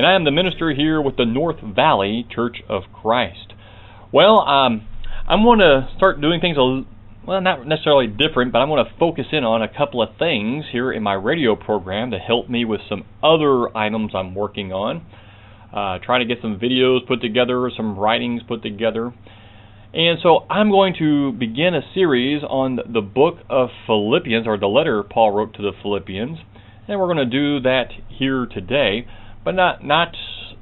and 0.00 0.06
I 0.06 0.14
am 0.14 0.24
the 0.24 0.30
minister 0.30 0.72
here 0.72 0.98
with 0.98 1.18
the 1.18 1.26
North 1.26 1.60
Valley 1.60 2.26
Church 2.34 2.62
of 2.70 2.84
Christ. 2.90 3.52
Well, 4.10 4.38
um, 4.38 4.88
I'm 5.28 5.42
going 5.42 5.58
to 5.58 5.90
start 5.94 6.22
doing 6.22 6.40
things 6.40 6.56
a 6.56 6.84
well, 7.26 7.42
not 7.42 7.66
necessarily 7.66 8.06
different, 8.06 8.50
but 8.50 8.60
I'm 8.60 8.68
going 8.68 8.82
to 8.82 8.90
focus 8.98 9.26
in 9.30 9.44
on 9.44 9.60
a 9.60 9.68
couple 9.68 10.00
of 10.00 10.16
things 10.18 10.64
here 10.72 10.90
in 10.90 11.02
my 11.02 11.12
radio 11.12 11.54
program 11.54 12.12
to 12.12 12.18
help 12.18 12.48
me 12.48 12.64
with 12.64 12.80
some 12.88 13.04
other 13.22 13.76
items 13.76 14.12
I'm 14.14 14.34
working 14.34 14.72
on. 14.72 15.04
Uh, 15.70 15.98
trying 16.02 16.26
to 16.26 16.34
get 16.34 16.40
some 16.40 16.58
videos 16.58 17.06
put 17.06 17.20
together, 17.20 17.70
some 17.76 17.98
writings 17.98 18.40
put 18.48 18.62
together. 18.62 19.12
And 19.92 20.18
so 20.22 20.46
I'm 20.48 20.70
going 20.70 20.94
to 20.98 21.32
begin 21.32 21.74
a 21.74 21.82
series 21.92 22.42
on 22.42 22.78
the 22.90 23.02
book 23.02 23.40
of 23.50 23.68
Philippians, 23.86 24.46
or 24.46 24.56
the 24.56 24.66
letter 24.66 25.02
Paul 25.02 25.32
wrote 25.32 25.52
to 25.56 25.62
the 25.62 25.72
Philippians. 25.82 26.38
And 26.88 26.98
we're 26.98 27.12
going 27.12 27.18
to 27.18 27.26
do 27.26 27.60
that 27.60 27.88
here 28.08 28.46
today 28.46 29.06
but 29.44 29.52
not 29.52 29.84
not 29.84 30.14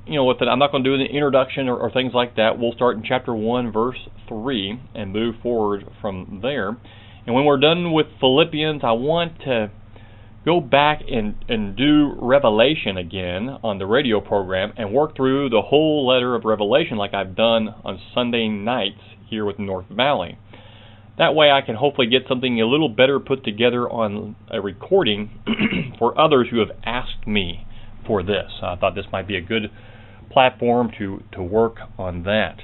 you 0.06 0.14
know 0.14 0.24
with 0.24 0.41
it. 0.41 0.46
I'm 0.46 0.59
not 0.59 0.73
going 0.73 0.84
to 0.84 0.91
do 0.91 0.95
an 0.95 1.02
introduction 1.02 1.69
or, 1.69 1.77
or 1.77 1.91
things 1.91 2.12
like 2.14 2.36
that. 2.36 2.59
We'll 2.59 2.73
start 2.73 2.96
in 2.96 3.02
chapter 3.06 3.34
one, 3.34 3.73
verse 3.73 3.98
three, 4.28 4.80
and 4.95 5.12
move 5.12 5.36
forward 5.42 5.84
from 6.00 6.41
there. 6.42 6.77
And 7.27 7.34
when 7.34 7.44
we're 7.44 7.61
done 7.61 7.92
with 7.92 8.06
Philippians, 8.20 8.80
I 8.83 8.92
want 8.92 9.41
to 9.41 9.70
go 10.48 10.61
back 10.61 11.03
and, 11.06 11.34
and 11.48 11.77
do 11.77 12.14
Revelation 12.19 12.97
again 12.97 13.50
on 13.62 13.78
the 13.78 13.84
radio 13.84 14.19
program 14.19 14.72
and 14.78 14.94
work 14.94 15.14
through 15.14 15.50
the 15.50 15.60
whole 15.60 16.06
letter 16.06 16.34
of 16.34 16.47
Revelation 16.47 16.97
like 16.97 17.12
I've 17.12 17.36
done 17.36 17.69
on 17.84 18.00
Sunday 18.14 18.48
nights 18.48 19.00
here 19.28 19.44
with 19.44 19.58
North 19.58 19.84
Valley. 19.91 20.38
That 21.19 21.34
way 21.34 21.50
I 21.50 21.60
can 21.60 21.75
hopefully 21.75 22.06
get 22.06 22.22
something 22.28 22.62
a 22.62 22.66
little 22.66 22.88
better 22.88 23.20
put 23.20 23.44
together 23.44 23.86
on 23.91 24.36
a 24.50 24.62
recording 24.62 25.31
for 25.98 26.19
others 26.19 26.48
who 26.50 26.60
have 26.60 26.70
asked 26.83 27.27
me 27.27 27.66
for 28.09 28.25
this. 28.25 28.51
I 28.61 28.75
thought 28.75 28.97
this 28.97 29.06
might 29.12 29.28
be 29.28 29.37
a 29.37 29.41
good 29.41 29.70
platform 30.33 30.91
to, 30.98 31.23
to 31.34 31.42
work 31.42 31.77
on 31.97 32.25
that. 32.25 32.56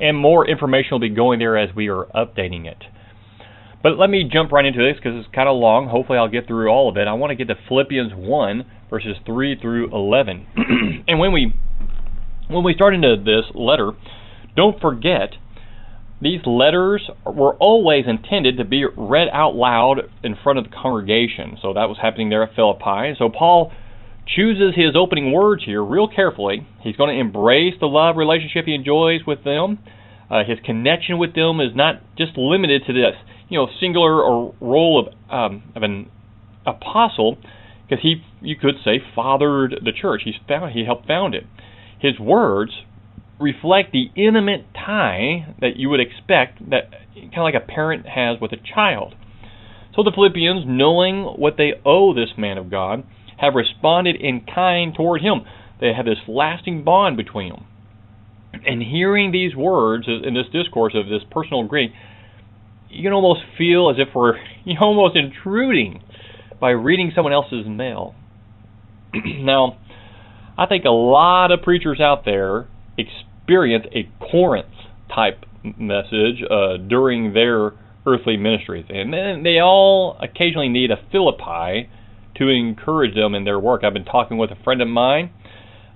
And 0.00 0.16
more 0.16 0.48
information 0.48 0.88
will 0.92 1.00
be 1.00 1.10
going 1.10 1.38
there 1.38 1.58
as 1.58 1.74
we 1.74 1.88
are 1.88 2.06
updating 2.14 2.64
it. 2.66 2.82
But 3.82 3.98
let 3.98 4.10
me 4.10 4.28
jump 4.30 4.52
right 4.52 4.64
into 4.64 4.80
this 4.80 4.96
because 4.96 5.18
it's 5.18 5.34
kind 5.34 5.48
of 5.48 5.56
long. 5.56 5.88
Hopefully, 5.88 6.18
I'll 6.18 6.28
get 6.28 6.46
through 6.46 6.68
all 6.68 6.88
of 6.88 6.96
it. 6.96 7.06
I 7.06 7.12
want 7.12 7.30
to 7.30 7.36
get 7.36 7.48
to 7.48 7.60
Philippians 7.68 8.12
1 8.14 8.64
verses 8.90 9.16
3 9.24 9.58
through 9.60 9.92
11. 9.92 10.46
and 11.08 11.18
when 11.18 11.32
we 11.32 11.54
when 12.48 12.62
we 12.62 12.74
start 12.74 12.94
into 12.94 13.16
this 13.16 13.44
letter, 13.54 13.92
don't 14.56 14.80
forget 14.80 15.30
these 16.20 16.40
letters 16.46 17.10
were 17.26 17.54
always 17.56 18.04
intended 18.06 18.56
to 18.56 18.64
be 18.64 18.84
read 18.96 19.28
out 19.32 19.54
loud 19.54 20.08
in 20.22 20.36
front 20.42 20.58
of 20.58 20.64
the 20.64 20.70
congregation. 20.70 21.58
So 21.60 21.74
that 21.74 21.88
was 21.88 21.98
happening 22.00 22.30
there 22.30 22.44
at 22.44 22.54
Philippi. 22.54 23.14
So 23.18 23.28
Paul 23.28 23.72
chooses 24.26 24.74
his 24.74 24.96
opening 24.96 25.32
words 25.32 25.64
here 25.64 25.84
real 25.84 26.08
carefully. 26.08 26.66
He's 26.80 26.96
going 26.96 27.14
to 27.14 27.20
embrace 27.20 27.74
the 27.80 27.86
love 27.86 28.16
relationship 28.16 28.64
he 28.64 28.74
enjoys 28.74 29.20
with 29.26 29.44
them. 29.44 29.78
Uh, 30.30 30.42
his 30.46 30.58
connection 30.64 31.18
with 31.18 31.34
them 31.34 31.60
is 31.60 31.74
not 31.74 32.02
just 32.16 32.32
limited 32.36 32.82
to 32.86 32.92
this 32.92 33.14
you 33.48 33.58
know 33.58 33.68
singular 33.80 34.22
or 34.22 34.54
role 34.60 35.06
of 35.06 35.32
um, 35.32 35.62
of 35.74 35.82
an 35.82 36.10
apostle 36.66 37.38
because 37.88 38.02
he 38.02 38.22
you 38.40 38.56
could 38.56 38.74
say 38.84 39.00
fathered 39.14 39.74
the 39.84 39.92
church. 39.92 40.22
He's 40.24 40.34
found 40.48 40.72
he 40.72 40.84
helped 40.84 41.06
found 41.06 41.34
it. 41.34 41.44
His 42.00 42.18
words 42.18 42.72
reflect 43.38 43.92
the 43.92 44.06
intimate 44.16 44.66
tie 44.74 45.54
that 45.60 45.76
you 45.76 45.88
would 45.90 46.00
expect 46.00 46.70
that 46.70 46.90
kind 47.14 47.38
of 47.38 47.44
like 47.44 47.54
a 47.54 47.60
parent 47.60 48.06
has 48.06 48.40
with 48.40 48.52
a 48.52 48.56
child. 48.74 49.14
So 49.94 50.02
the 50.02 50.12
Philippians, 50.14 50.64
knowing 50.66 51.24
what 51.24 51.54
they 51.56 51.72
owe 51.84 52.14
this 52.14 52.30
man 52.36 52.58
of 52.58 52.70
God, 52.70 53.04
have 53.38 53.54
responded 53.54 54.16
in 54.16 54.44
kind 54.54 54.94
toward 54.94 55.22
him. 55.22 55.42
They 55.80 55.92
have 55.94 56.06
this 56.06 56.18
lasting 56.28 56.84
bond 56.84 57.16
between 57.16 57.52
them. 57.52 57.66
And 58.66 58.82
hearing 58.82 59.32
these 59.32 59.54
words 59.54 60.06
in 60.06 60.34
this 60.34 60.46
discourse 60.52 60.94
of 60.94 61.06
this 61.06 61.22
personal 61.30 61.64
greeting 61.64 61.94
you 62.90 63.02
can 63.02 63.12
almost 63.12 63.40
feel 63.58 63.90
as 63.90 63.96
if 63.98 64.14
we're 64.14 64.34
almost 64.80 65.16
intruding 65.16 66.02
by 66.60 66.70
reading 66.70 67.12
someone 67.14 67.32
else's 67.32 67.66
mail. 67.66 68.14
now, 69.14 69.78
I 70.58 70.66
think 70.66 70.84
a 70.84 70.90
lot 70.90 71.52
of 71.52 71.62
preachers 71.62 72.00
out 72.00 72.24
there 72.24 72.66
experience 72.96 73.86
a 73.92 74.08
Corinth 74.30 74.66
type 75.14 75.44
message 75.78 76.42
uh, 76.50 76.76
during 76.76 77.34
their 77.34 77.72
earthly 78.06 78.36
ministries, 78.36 78.86
and 78.88 79.12
then 79.12 79.42
they 79.42 79.58
all 79.58 80.16
occasionally 80.22 80.68
need 80.68 80.90
a 80.90 80.96
Philippi 81.10 81.90
to 82.36 82.48
encourage 82.48 83.14
them 83.14 83.34
in 83.34 83.44
their 83.44 83.58
work. 83.58 83.82
I've 83.82 83.92
been 83.92 84.04
talking 84.04 84.38
with 84.38 84.50
a 84.50 84.62
friend 84.62 84.80
of 84.80 84.88
mine 84.88 85.30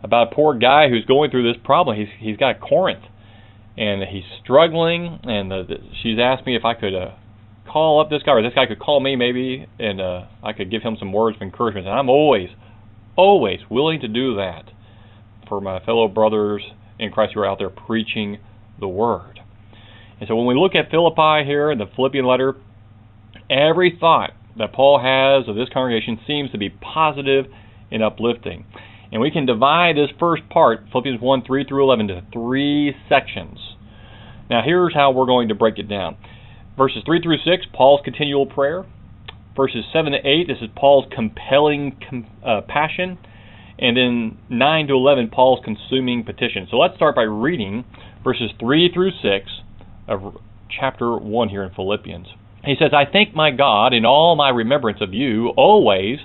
about 0.02 0.32
a 0.32 0.34
poor 0.34 0.58
guy 0.58 0.88
who's 0.88 1.04
going 1.04 1.30
through 1.30 1.50
this 1.50 1.60
problem. 1.62 1.96
He's 1.96 2.08
he's 2.18 2.36
got 2.36 2.60
Corinth 2.60 3.04
and 3.80 4.02
he's 4.04 4.24
struggling. 4.44 5.18
And 5.24 5.52
uh, 5.52 5.64
she's 6.02 6.18
asked 6.20 6.46
me 6.46 6.54
if 6.54 6.64
I 6.64 6.74
could 6.74 6.94
uh, 6.94 7.14
call 7.66 8.00
up 8.00 8.10
this 8.10 8.22
guy, 8.22 8.32
or 8.32 8.42
this 8.42 8.52
guy 8.54 8.66
could 8.66 8.78
call 8.78 9.00
me 9.00 9.16
maybe, 9.16 9.66
and 9.78 10.00
uh, 10.00 10.26
I 10.44 10.52
could 10.52 10.70
give 10.70 10.82
him 10.82 10.96
some 10.98 11.12
words 11.12 11.36
of 11.36 11.42
encouragement. 11.42 11.86
And 11.86 11.98
I'm 11.98 12.10
always, 12.10 12.50
always 13.16 13.60
willing 13.70 14.00
to 14.00 14.08
do 14.08 14.36
that 14.36 14.64
for 15.48 15.60
my 15.60 15.82
fellow 15.84 16.06
brothers 16.08 16.62
in 16.98 17.10
Christ 17.10 17.32
who 17.34 17.41
are 17.41 17.46
out 17.46 17.58
there 17.58 17.70
preaching 17.70 18.38
the 18.78 18.88
word. 18.88 19.41
And 20.20 20.28
so 20.28 20.36
when 20.36 20.47
we 20.47 20.54
look 20.54 20.74
at 20.74 20.91
Philippi 20.91 21.47
here 21.47 21.70
in 21.70 21.78
the 21.78 21.86
Philippian 21.97 22.26
letter, 22.26 22.56
every 23.48 23.97
thought 23.98 24.32
that 24.58 24.74
Paul 24.74 25.00
has 25.00 25.48
of 25.48 25.56
this 25.56 25.68
congregation 25.72 26.20
seems 26.26 26.50
to 26.50 26.58
be 26.58 26.68
positive 26.68 27.47
and 27.91 28.02
uplifting. 28.02 28.66
And 29.12 29.21
we 29.21 29.31
can 29.31 29.47
divide 29.47 29.97
this 29.97 30.10
first 30.19 30.48
part, 30.48 30.84
Philippians 30.93 31.21
1 31.21 31.43
3 31.44 31.65
through 31.65 31.84
11, 31.84 32.10
into 32.10 32.22
three 32.32 32.94
sections. 33.09 33.59
Now, 34.48 34.62
here's 34.65 34.94
how 34.94 35.12
we're 35.12 35.26
going 35.26 35.48
to 35.48 35.54
break 35.54 35.78
it 35.78 35.88
down. 35.88 36.16
Verses 36.76 37.03
3 37.04 37.21
through 37.22 37.38
6, 37.38 37.66
Paul's 37.72 38.00
continual 38.04 38.47
prayer. 38.47 38.84
Verses 39.56 39.84
7 39.93 40.12
to 40.12 40.19
8, 40.19 40.47
this 40.47 40.59
is 40.62 40.69
Paul's 40.76 41.06
compelling 41.15 41.98
com- 42.09 42.26
uh, 42.44 42.60
passion. 42.66 43.19
And 43.78 43.97
then 43.97 44.38
9 44.48 44.87
to 44.88 44.94
11, 44.94 45.31
Paul's 45.32 45.60
consuming 45.65 46.25
petition. 46.25 46.69
So 46.71 46.77
let's 46.77 46.97
start 46.97 47.16
by 47.16 47.22
reading 47.22 47.84
verses 48.22 48.50
3 48.60 48.91
through 48.92 49.10
6 49.22 49.50
of 50.06 50.37
chapter 50.69 51.16
1 51.16 51.48
here 51.48 51.65
in 51.65 51.75
Philippians. 51.75 52.28
He 52.65 52.75
says, 52.78 52.91
I 52.92 53.10
thank 53.10 53.34
my 53.34 53.50
God 53.50 53.94
in 53.94 54.04
all 54.04 54.37
my 54.37 54.50
remembrance 54.50 55.00
of 55.00 55.15
you, 55.15 55.48
always 55.56 56.19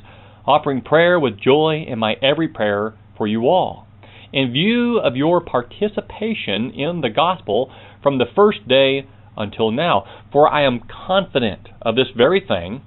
offering 0.46 0.82
prayer 0.82 1.20
with 1.20 1.40
joy 1.40 1.86
in 1.88 2.00
my 2.00 2.14
every 2.22 2.48
prayer 2.48 2.94
for 3.18 3.28
you 3.28 3.48
all, 3.48 3.88
in 4.32 4.52
view 4.52 5.00
of 5.00 5.16
your 5.16 5.42
participation 5.42 6.72
in 6.72 7.02
the 7.02 7.10
gospel 7.10 7.72
from 8.04 8.18
the 8.18 8.26
first 8.36 8.68
day 8.68 9.08
until 9.38 9.72
now. 9.72 10.06
For 10.32 10.48
I 10.48 10.66
am 10.66 10.82
confident 11.08 11.70
of 11.82 11.96
this 11.96 12.08
very 12.16 12.42
thing, 12.46 12.82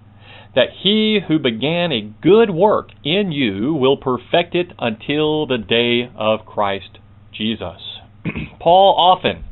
that 0.55 0.69
he 0.82 1.21
who 1.29 1.38
began 1.38 1.93
a 1.93 2.12
good 2.23 2.50
work 2.50 2.88
in 3.05 3.32
you 3.32 3.75
will 3.75 3.97
perfect 3.97 4.55
it 4.55 4.69
until 4.79 5.47
the 5.47 5.59
day 5.59 6.11
of 6.17 6.47
Christ 6.47 6.99
Jesus. 7.32 8.00
Paul 8.61 8.94
often 8.99 9.44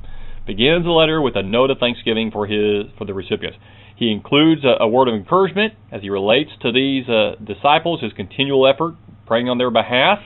begins 0.47 0.87
a 0.87 0.91
letter 0.91 1.21
with 1.21 1.37
a 1.37 1.43
note 1.43 1.71
of 1.71 1.79
thanksgiving 1.79 2.31
for 2.31 2.47
his 2.47 2.87
for 2.97 3.05
the 3.05 3.15
recipients. 3.15 3.59
He 3.97 4.13
includes 4.13 4.63
a, 4.65 4.83
a 4.85 4.89
word 4.89 5.09
of 5.09 5.15
encouragement 5.15 5.75
as 5.91 6.03
he 6.03 6.11
relates 6.11 6.51
to 6.63 6.71
these 6.71 7.09
uh, 7.09 7.37
disciples, 7.43 8.03
his 8.03 8.13
continual 8.13 8.67
effort 8.67 8.95
praying 9.27 9.49
on 9.49 9.59
their 9.59 9.71
behalf. 9.71 10.19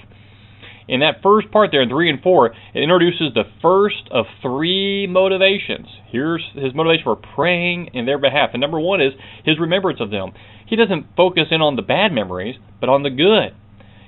In 0.89 1.01
that 1.01 1.23
first 1.23 1.53
part 1.53 1.71
there 1.71 1.83
in 1.83 1.89
3 1.89 2.11
and 2.11 2.21
4, 2.21 2.47
it 2.75 2.83
introduces 2.83 3.33
the 3.33 3.45
first 3.63 4.11
of 4.11 4.27
three 4.43 5.07
motivations. 5.07 5.87
Here's 6.11 6.43
his 6.55 6.75
motivation 6.75 7.05
for 7.05 7.15
praying 7.15 7.91
in 7.95 8.07
their 8.07 8.19
behalf. 8.19 8.51
And 8.53 8.61
number 8.61 8.81
one 8.81 9.01
is 9.01 9.13
his 9.45 9.61
remembrance 9.61 10.01
of 10.01 10.11
them. 10.11 10.33
He 10.67 10.75
doesn't 10.75 11.07
focus 11.17 11.47
in 11.53 11.61
on 11.61 11.77
the 11.77 11.83
bad 11.83 12.11
memories, 12.13 12.57
but 12.81 12.89
on 12.89 13.05
the 13.05 13.11
good. 13.11 13.55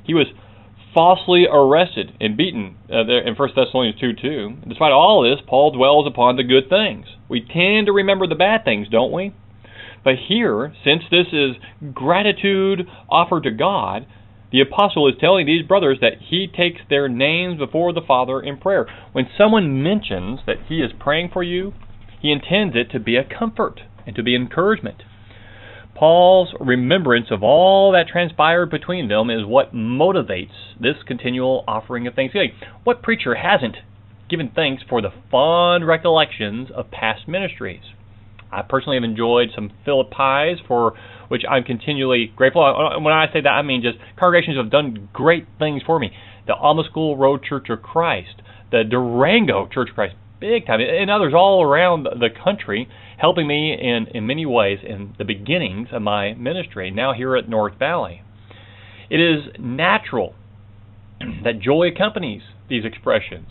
He 0.04 0.12
was 0.12 0.26
falsely 0.92 1.46
arrested 1.50 2.12
and 2.20 2.36
beaten 2.36 2.76
uh, 2.90 3.04
there 3.04 3.26
in 3.26 3.34
1 3.34 3.48
Thessalonians 3.54 4.00
2 4.00 4.14
2. 4.20 4.56
Despite 4.68 4.92
all 4.92 5.22
this, 5.22 5.40
Paul 5.46 5.70
dwells 5.70 6.08
upon 6.08 6.36
the 6.36 6.42
good 6.42 6.68
things. 6.68 7.06
We 7.28 7.40
tend 7.40 7.86
to 7.86 7.92
remember 7.92 8.26
the 8.26 8.34
bad 8.34 8.64
things, 8.64 8.88
don't 8.90 9.12
we? 9.12 9.32
But 10.04 10.14
here, 10.28 10.74
since 10.84 11.02
this 11.10 11.28
is 11.32 11.56
gratitude 11.94 12.88
offered 13.08 13.44
to 13.44 13.50
God, 13.50 14.06
the 14.50 14.60
apostle 14.60 15.08
is 15.08 15.14
telling 15.18 15.46
these 15.46 15.66
brothers 15.66 15.98
that 16.00 16.18
he 16.28 16.46
takes 16.46 16.82
their 16.90 17.08
names 17.08 17.58
before 17.58 17.92
the 17.92 18.02
Father 18.06 18.40
in 18.40 18.58
prayer. 18.58 18.86
When 19.12 19.26
someone 19.38 19.82
mentions 19.82 20.40
that 20.46 20.66
he 20.68 20.80
is 20.80 20.92
praying 20.98 21.30
for 21.32 21.42
you, 21.42 21.72
he 22.20 22.30
intends 22.30 22.76
it 22.76 22.90
to 22.92 23.00
be 23.00 23.16
a 23.16 23.24
comfort 23.24 23.80
and 24.06 24.14
to 24.14 24.22
be 24.22 24.36
encouragement. 24.36 25.02
Paul's 25.94 26.54
remembrance 26.60 27.28
of 27.30 27.42
all 27.42 27.92
that 27.92 28.08
transpired 28.08 28.70
between 28.70 29.08
them 29.08 29.30
is 29.30 29.46
what 29.46 29.74
motivates 29.74 30.74
this 30.80 30.96
continual 31.06 31.64
offering 31.68 32.06
of 32.06 32.14
thanksgiving. 32.14 32.52
What 32.84 33.02
preacher 33.02 33.34
hasn't 33.36 33.76
given 34.28 34.50
thanks 34.54 34.82
for 34.88 35.00
the 35.00 35.12
fond 35.30 35.86
recollections 35.86 36.68
of 36.74 36.90
past 36.90 37.28
ministries? 37.28 37.82
I 38.52 38.62
personally 38.62 38.96
have 38.96 39.04
enjoyed 39.04 39.48
some 39.54 39.70
Philippi's 39.84 40.58
for 40.68 40.94
which 41.28 41.42
I'm 41.48 41.64
continually 41.64 42.30
grateful. 42.36 42.62
Uh, 42.62 43.00
when 43.00 43.14
I 43.14 43.26
say 43.32 43.40
that, 43.40 43.48
I 43.48 43.62
mean 43.62 43.82
just 43.82 43.96
congregations 44.18 44.58
have 44.58 44.70
done 44.70 45.08
great 45.12 45.46
things 45.58 45.82
for 45.86 45.98
me. 45.98 46.12
The 46.46 46.54
Alma 46.54 46.82
School 46.90 47.16
Road 47.16 47.42
Church 47.42 47.70
of 47.70 47.80
Christ, 47.82 48.42
the 48.70 48.82
Durango 48.84 49.66
Church 49.72 49.88
of 49.88 49.94
Christ, 49.94 50.14
big 50.40 50.66
time, 50.66 50.80
and 50.80 51.10
others 51.10 51.32
all 51.34 51.62
around 51.62 52.04
the 52.04 52.28
country 52.44 52.88
helping 53.16 53.46
me 53.46 53.72
in, 53.72 54.08
in 54.14 54.26
many 54.26 54.44
ways 54.44 54.80
in 54.82 55.14
the 55.16 55.24
beginnings 55.24 55.88
of 55.92 56.02
my 56.02 56.34
ministry, 56.34 56.90
now 56.90 57.14
here 57.14 57.36
at 57.36 57.48
North 57.48 57.78
Valley. 57.78 58.22
It 59.08 59.20
is 59.20 59.54
natural 59.58 60.34
that 61.44 61.60
joy 61.60 61.88
accompanies 61.88 62.42
these 62.68 62.84
expressions 62.84 63.48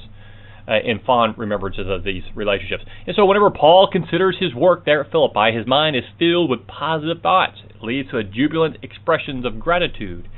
uh, 0.71 0.79
in 0.83 0.99
fond 1.05 1.37
remembrances 1.37 1.87
of 1.89 2.03
these 2.05 2.23
relationships. 2.33 2.83
And 3.05 3.15
so, 3.15 3.25
whenever 3.25 3.51
Paul 3.51 3.89
considers 3.91 4.37
his 4.39 4.55
work 4.55 4.85
there 4.85 5.03
at 5.03 5.11
Philippi, 5.11 5.51
his 5.53 5.67
mind 5.67 5.97
is 5.97 6.03
filled 6.17 6.49
with 6.49 6.65
positive 6.65 7.21
thoughts. 7.21 7.57
It 7.69 7.83
leads 7.83 8.09
to 8.11 8.23
jubilant 8.23 8.77
expressions 8.81 9.45
of 9.45 9.59
gratitude. 9.59 10.29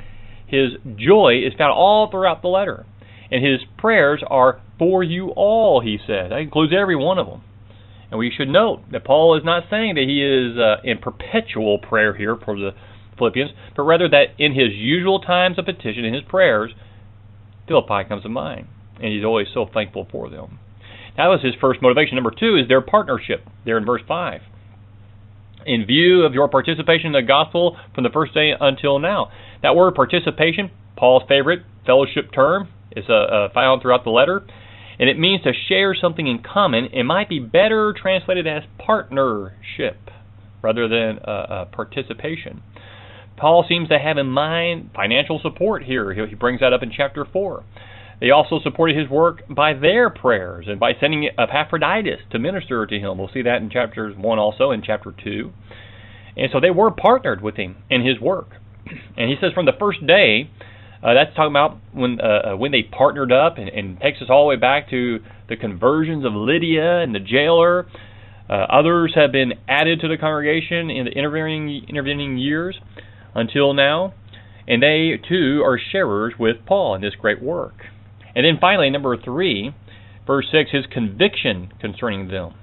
His 0.47 0.71
joy 0.97 1.41
is 1.45 1.53
found 1.57 1.71
all 1.71 2.09
throughout 2.09 2.41
the 2.41 2.47
letter. 2.47 2.85
And 3.30 3.45
his 3.45 3.62
prayers 3.77 4.24
are 4.27 4.62
for 4.80 5.03
you 5.03 5.30
all, 5.30 5.81
he 5.81 5.97
says. 5.97 6.30
That 6.30 6.39
includes 6.39 6.74
every 6.75 6.95
one 6.95 7.19
of 7.19 7.27
them. 7.27 7.41
And 8.12 8.19
we 8.19 8.31
should 8.35 8.50
note 8.50 8.81
that 8.91 9.06
Paul 9.06 9.38
is 9.38 9.44
not 9.44 9.63
saying 9.69 9.95
that 9.95 10.06
he 10.06 10.21
is 10.24 10.57
uh, 10.57 10.81
in 10.83 11.00
perpetual 11.00 11.80
prayer 11.80 12.15
here 12.15 12.38
for 12.44 12.56
the 12.56 12.71
Philippians, 13.18 13.51
but 13.75 13.83
rather 13.83 14.07
that 14.09 14.33
in 14.38 14.53
his 14.53 14.69
usual 14.74 15.19
times 15.19 15.57
of 15.57 15.65
petition, 15.65 16.06
in 16.06 16.13
his 16.13 16.24
prayers, 16.24 16.71
Philippi 17.68 18.07
comes 18.07 18.24
to 18.24 18.30
mind. 18.30 18.68
And 19.04 19.14
he's 19.14 19.26
always 19.26 19.48
so 19.54 19.68
thankful 19.72 20.08
for 20.12 20.30
them. 20.30 20.60
That 21.18 21.28
was 21.28 21.42
his 21.44 21.54
first 21.60 21.82
motivation. 21.82 22.16
Number 22.16 22.32
two 22.32 22.56
is 22.56 22.68
their 22.68 22.82
partnership, 22.82 23.46
there 23.66 23.78
in 23.78 23.86
verse 23.86 24.02
5. 24.08 24.42
In 25.66 25.86
view 25.86 26.24
of 26.24 26.34
your 26.34 26.48
participation 26.48 27.08
in 27.08 27.12
the 27.14 27.22
gospel 27.22 27.78
from 27.94 28.04
the 28.04 28.10
first 28.10 28.34
day 28.34 28.52
until 28.60 28.98
now. 29.00 29.32
That 29.62 29.76
word 29.76 29.94
participation, 29.94 30.72
Paul's 30.98 31.24
favorite 31.28 31.64
fellowship 31.86 32.32
term, 32.34 32.70
is 32.96 33.06
uh, 33.10 33.14
uh, 33.14 33.54
found 33.54 33.82
throughout 33.82 34.04
the 34.04 34.10
letter 34.10 34.46
and 35.00 35.10
it 35.10 35.18
means 35.18 35.44
to 35.44 35.52
share 35.68 35.96
something 35.96 36.28
in 36.28 36.40
common. 36.42 36.86
It 36.94 37.04
might 37.04 37.30
be 37.30 37.40
better 37.40 37.94
translated 38.00 38.48
as 38.48 38.64
partnership 38.78 39.98
rather 40.62 40.88
than 40.88 41.20
uh, 41.20 41.32
uh, 41.32 41.66
participation. 41.66 42.62
Paul 43.36 43.66
seems 43.68 43.90
to 43.90 44.00
have 44.00 44.18
in 44.18 44.28
mind 44.28 44.92
financial 44.96 45.40
support 45.42 45.84
here. 45.84 46.14
He 46.26 46.36
brings 46.36 46.60
that 46.62 46.72
up 46.72 46.84
in 46.84 46.92
chapter 46.96 47.26
4. 47.26 47.64
They 48.19 48.30
also 48.31 48.60
supported 48.63 48.98
his 48.98 49.10
work 49.10 49.44
by 49.50 49.74
their 49.74 50.10
prayers 50.10 50.65
and 50.68 50.80
by 50.80 50.94
sending 51.00 51.30
Epaphroditus 51.38 52.21
to 52.31 52.39
minister 52.39 52.86
to 52.86 53.00
him. 53.00 53.18
We'll 53.18 53.30
see 53.33 53.42
that 53.42 53.62
in 53.62 53.69
chapters 53.69 54.15
1 54.18 54.39
also, 54.39 54.71
in 54.71 54.81
chapter 54.81 55.13
2. 55.24 55.51
And 56.38 56.50
so 56.51 56.60
they 56.60 56.71
were 56.71 56.92
partnered 56.92 57.42
with 57.42 57.56
him 57.56 57.77
in 57.89 58.06
his 58.06 58.19
work. 58.19 58.50
And 59.18 59.30
he 59.30 59.36
says 59.39 59.54
from 59.54 59.65
the 59.65 59.74
first 59.80 60.06
day, 60.06 60.50
uh, 61.04 61.13
that's 61.13 61.36
talking 61.36 61.51
about 61.51 61.77
when 61.92 62.19
uh, 62.21 62.54
uh, 62.54 62.56
when 62.56 62.71
they 62.71 62.81
partnered 62.83 63.31
up, 63.31 63.57
and, 63.57 63.68
and 63.68 64.00
takes 64.00 64.21
us 64.21 64.30
all 64.30 64.45
the 64.45 64.50
way 64.50 64.56
back 64.56 64.89
to 64.89 65.19
the 65.50 65.57
conversions 65.57 66.25
of 66.25 66.31
Lydia 66.33 67.01
and 67.01 67.13
the 67.13 67.19
jailer. 67.19 67.86
Uh, 68.50 68.54
others 68.54 69.12
have 69.16 69.31
been 69.31 69.54
added 69.68 70.00
to 70.00 70.07
the 70.07 70.18
congregation 70.18 70.89
in 70.89 71.06
the 71.06 71.12
intervening 71.12 71.86
intervening 71.89 72.38
years 72.38 72.80
until 73.36 73.74
now, 73.74 74.13
and 74.66 74.81
they 74.81 75.19
too 75.27 75.62
are 75.66 75.77
sharers 75.92 76.33
with 76.39 76.57
Paul 76.66 76.95
in 76.95 77.01
this 77.01 77.16
great 77.19 77.42
work. 77.42 77.74
And 78.35 78.45
then 78.45 78.57
finally, 78.59 78.89
number 78.89 79.15
three, 79.18 79.74
verse 80.25 80.47
six, 80.51 80.71
his 80.71 80.85
conviction 80.91 81.71
concerning 81.80 82.27
them. 82.30 82.53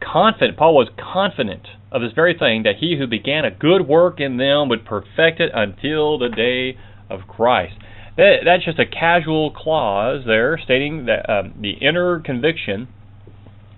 Confident, 0.00 0.58
Paul 0.58 0.74
was 0.74 0.88
confident 0.98 1.66
of 1.90 2.02
this 2.02 2.12
very 2.14 2.36
thing 2.36 2.64
that 2.64 2.76
he 2.80 2.96
who 2.98 3.06
began 3.06 3.44
a 3.44 3.50
good 3.50 3.86
work 3.86 4.20
in 4.20 4.36
them 4.36 4.68
would 4.68 4.84
perfect 4.84 5.40
it 5.40 5.50
until 5.54 6.18
the 6.18 6.28
day 6.28 6.78
of 7.08 7.28
Christ. 7.28 7.74
That, 8.16 8.38
that's 8.44 8.64
just 8.64 8.78
a 8.78 8.86
casual 8.86 9.50
clause 9.50 10.22
there 10.26 10.58
stating 10.62 11.06
that 11.06 11.28
um, 11.30 11.54
the 11.60 11.72
inner 11.72 12.20
conviction 12.20 12.88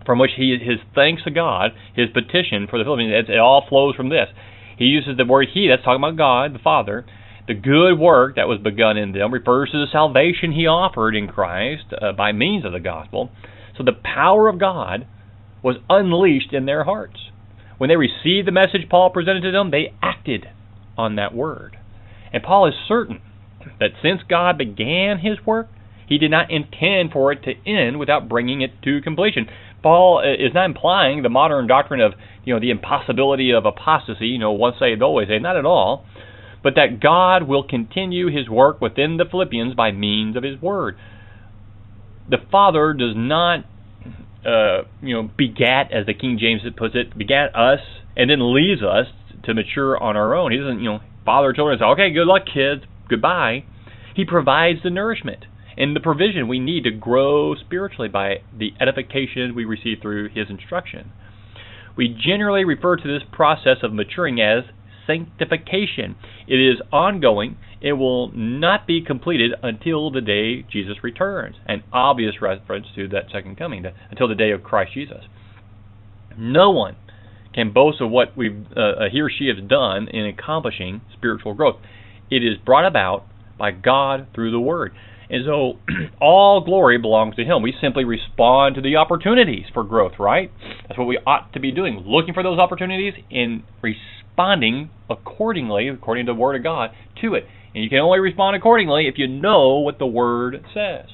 from 0.05 0.19
which 0.19 0.33
he 0.37 0.57
his 0.61 0.79
thanks 0.95 1.25
to 1.25 1.31
God, 1.31 1.73
his 1.95 2.09
petition 2.11 2.67
for 2.69 2.79
the 2.79 2.85
Philippians, 2.85 3.29
it 3.29 3.39
all 3.39 3.67
flows 3.69 3.95
from 3.95 4.09
this. 4.09 4.29
He 4.79 4.85
uses 4.85 5.17
the 5.17 5.25
word 5.25 5.49
he, 5.53 5.69
that's 5.69 5.83
talking 5.83 6.03
about 6.03 6.17
God, 6.17 6.55
the 6.55 6.59
Father. 6.59 7.05
The 7.49 7.55
good 7.55 7.99
work 7.99 8.37
that 8.37 8.49
was 8.49 8.59
begun 8.59 8.97
in 8.97 9.13
them 9.13 9.33
refers 9.33 9.71
to 9.71 9.79
the 9.79 9.91
salvation 9.91 10.53
he 10.53 10.67
offered 10.67 11.15
in 11.15 11.29
Christ 11.29 11.85
uh, 11.93 12.13
by 12.13 12.33
means 12.33 12.65
of 12.65 12.73
the 12.73 12.81
gospel. 12.81 13.31
So 13.77 13.85
the 13.85 13.93
power 13.93 14.49
of 14.49 14.59
God 14.59 15.07
was 15.63 15.77
unleashed 15.89 16.53
in 16.53 16.67
their 16.67 16.85
hearts. 16.85 17.31
When 17.79 17.89
they 17.89 17.97
received 17.97 18.47
the 18.47 18.53
message 18.53 18.89
Paul 18.91 19.11
presented 19.11 19.43
to 19.43 19.53
them, 19.53 19.71
they 19.71 19.93
acted 20.03 20.47
on 20.97 21.17
that 21.17 21.35
word. 21.35 21.77
And 22.33 22.43
Paul 22.43 22.67
is 22.67 22.75
certain 22.89 23.21
that 23.79 23.91
since 24.03 24.23
God 24.29 24.59
began 24.59 25.19
his 25.19 25.39
work, 25.45 25.69
he 26.09 26.19
did 26.19 26.31
not 26.31 26.51
intend 26.51 27.13
for 27.13 27.33
it 27.33 27.43
to 27.45 27.71
end 27.71 27.99
without 27.99 28.29
bringing 28.29 28.63
it 28.63 28.71
to 28.83 29.01
completion. 29.03 29.47
Paul 29.83 30.19
uh, 30.19 30.33
is 30.33 30.55
not 30.55 30.67
implying 30.67 31.23
the 31.23 31.29
modern 31.29 31.67
doctrine 31.67 32.01
of 32.01 32.13
you 32.45 32.55
know 32.55 32.61
the 32.61 32.71
impossibility 32.71 33.53
of 33.53 33.67
apostasy, 33.67 34.29
you 34.29 34.39
know, 34.39 34.53
once 34.53 34.77
saved 34.79 35.03
always 35.03 35.29
saved, 35.29 35.43
not 35.43 35.57
at 35.57 35.67
all, 35.67 36.07
but 36.67 36.75
that 36.75 36.99
God 37.01 37.45
will 37.45 37.63
continue 37.63 38.27
his 38.27 38.49
work 38.49 38.81
within 38.81 39.19
the 39.19 39.25
Philippians 39.25 39.77
by 39.77 39.93
means 39.93 40.37
of 40.37 40.43
his 40.43 40.61
word. 40.61 40.97
The 42.29 42.39
Father 42.51 42.93
does 42.93 43.15
not 43.15 43.61
uh, 44.45 44.83
you 45.01 45.15
know 45.15 45.31
begat, 45.39 45.93
as 45.93 46.07
the 46.07 46.15
King 46.15 46.39
James 46.41 46.63
puts 46.77 46.97
it, 46.97 47.17
begat 47.17 47.55
us 47.55 47.79
and 48.17 48.29
then 48.29 48.53
leaves 48.53 48.83
us 48.83 49.07
to 49.45 49.55
mature 49.55 49.97
on 49.97 50.17
our 50.17 50.35
own. 50.35 50.51
He 50.51 50.59
doesn't 50.59 50.81
you 50.81 50.91
know 50.91 50.99
father 51.25 51.53
children 51.53 51.79
say, 51.79 51.85
okay, 51.85 52.11
good 52.11 52.27
luck, 52.27 52.43
kids, 52.53 52.83
goodbye. 53.09 53.63
He 54.17 54.25
provides 54.25 54.81
the 54.83 54.91
nourishment 54.91 55.45
and 55.79 55.95
the 55.95 56.01
provision 56.01 56.49
we 56.49 56.59
need 56.59 56.83
to 56.83 56.91
grow 56.91 57.55
spiritually 57.55 58.09
by 58.09 58.39
the 58.53 58.73
edification 58.81 59.55
we 59.55 59.65
receive 59.65 59.99
through 60.03 60.31
his 60.31 60.51
instruction. 60.51 61.13
We 61.97 62.09
generally 62.09 62.65
refer 62.65 62.97
to 62.97 63.07
this 63.07 63.23
process 63.31 63.85
of 63.85 63.93
maturing 63.93 64.41
as 64.41 64.65
sanctification. 65.07 66.17
It 66.47 66.57
is 66.57 66.81
ongoing. 66.93 67.57
It 67.81 67.93
will 67.93 68.33
not 68.33 68.87
be 68.87 69.03
completed 69.05 69.53
until 69.63 70.11
the 70.11 70.21
day 70.21 70.63
Jesus 70.71 70.97
returns. 71.03 71.57
An 71.67 71.83
obvious 71.93 72.41
reference 72.41 72.87
to 72.95 73.09
that 73.09 73.25
second 73.33 73.57
coming, 73.57 73.85
until 74.11 74.29
the 74.29 74.35
day 74.35 74.51
of 74.51 74.63
Christ 74.63 74.93
Jesus. 74.95 75.25
No 76.39 76.71
one 76.71 76.97
can 77.55 77.73
boast 77.73 78.01
of 78.01 78.11
what 78.11 78.37
we 78.37 78.51
uh, 78.77 78.81
uh, 78.81 78.95
he 79.11 79.21
or 79.21 79.31
she 79.31 79.47
has 79.47 79.57
done 79.67 80.09
in 80.09 80.27
accomplishing 80.27 81.01
spiritual 81.17 81.55
growth. 81.55 81.77
It 82.31 82.45
is 82.45 82.59
brought 82.65 82.87
about 82.87 83.25
by 83.59 83.71
God 83.71 84.29
through 84.35 84.51
the 84.51 84.61
Word. 84.61 84.93
And 85.29 85.45
so 85.45 85.79
all 86.21 86.63
glory 86.65 86.99
belongs 86.99 87.37
to 87.37 87.45
Him. 87.45 87.63
We 87.63 87.75
simply 87.81 88.05
respond 88.05 88.77
to 88.77 88.81
the 88.81 88.97
opportunities 88.97 89.67
for 89.73 89.85
growth, 89.85 90.13
right? 90.19 90.51
That's 90.87 90.99
what 90.99 91.07
we 91.07 91.19
ought 91.27 91.53
to 91.55 91.61
be 91.61 91.73
doing, 91.73 92.03
looking 92.07 92.35
for 92.35 92.43
those 92.43 92.59
opportunities 92.59 93.15
and 93.31 93.63
responding 93.83 94.91
accordingly, 95.11 95.89
according 95.89 96.27
to 96.27 96.33
the 96.33 96.39
Word 96.39 96.57
of 96.57 96.63
God, 96.63 96.91
to 97.23 97.35
it. 97.35 97.45
And 97.75 97.83
you 97.83 97.91
can 97.91 97.99
only 97.99 98.21
respond 98.21 98.57
accordingly 98.57 99.07
if 99.07 99.19
you 99.19 99.27
know 99.29 99.79
what 99.79 99.99
the 99.99 100.07
Word 100.07 100.65
says. 100.73 101.07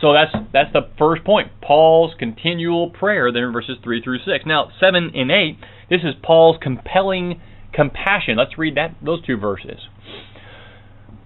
So 0.00 0.14
that's 0.14 0.32
that's 0.52 0.72
the 0.72 0.88
first 0.98 1.24
point. 1.24 1.52
Paul's 1.60 2.14
continual 2.18 2.90
prayer 2.90 3.30
there 3.30 3.46
in 3.46 3.52
verses 3.52 3.76
three 3.84 4.02
through 4.02 4.18
six. 4.18 4.44
Now 4.46 4.70
seven 4.80 5.10
and 5.14 5.30
eight, 5.30 5.58
this 5.90 6.00
is 6.02 6.14
Paul's 6.22 6.56
compelling 6.62 7.40
compassion. 7.72 8.36
Let's 8.36 8.58
read 8.58 8.76
that 8.76 8.94
those 9.04 9.24
two 9.24 9.36
verses. 9.36 9.88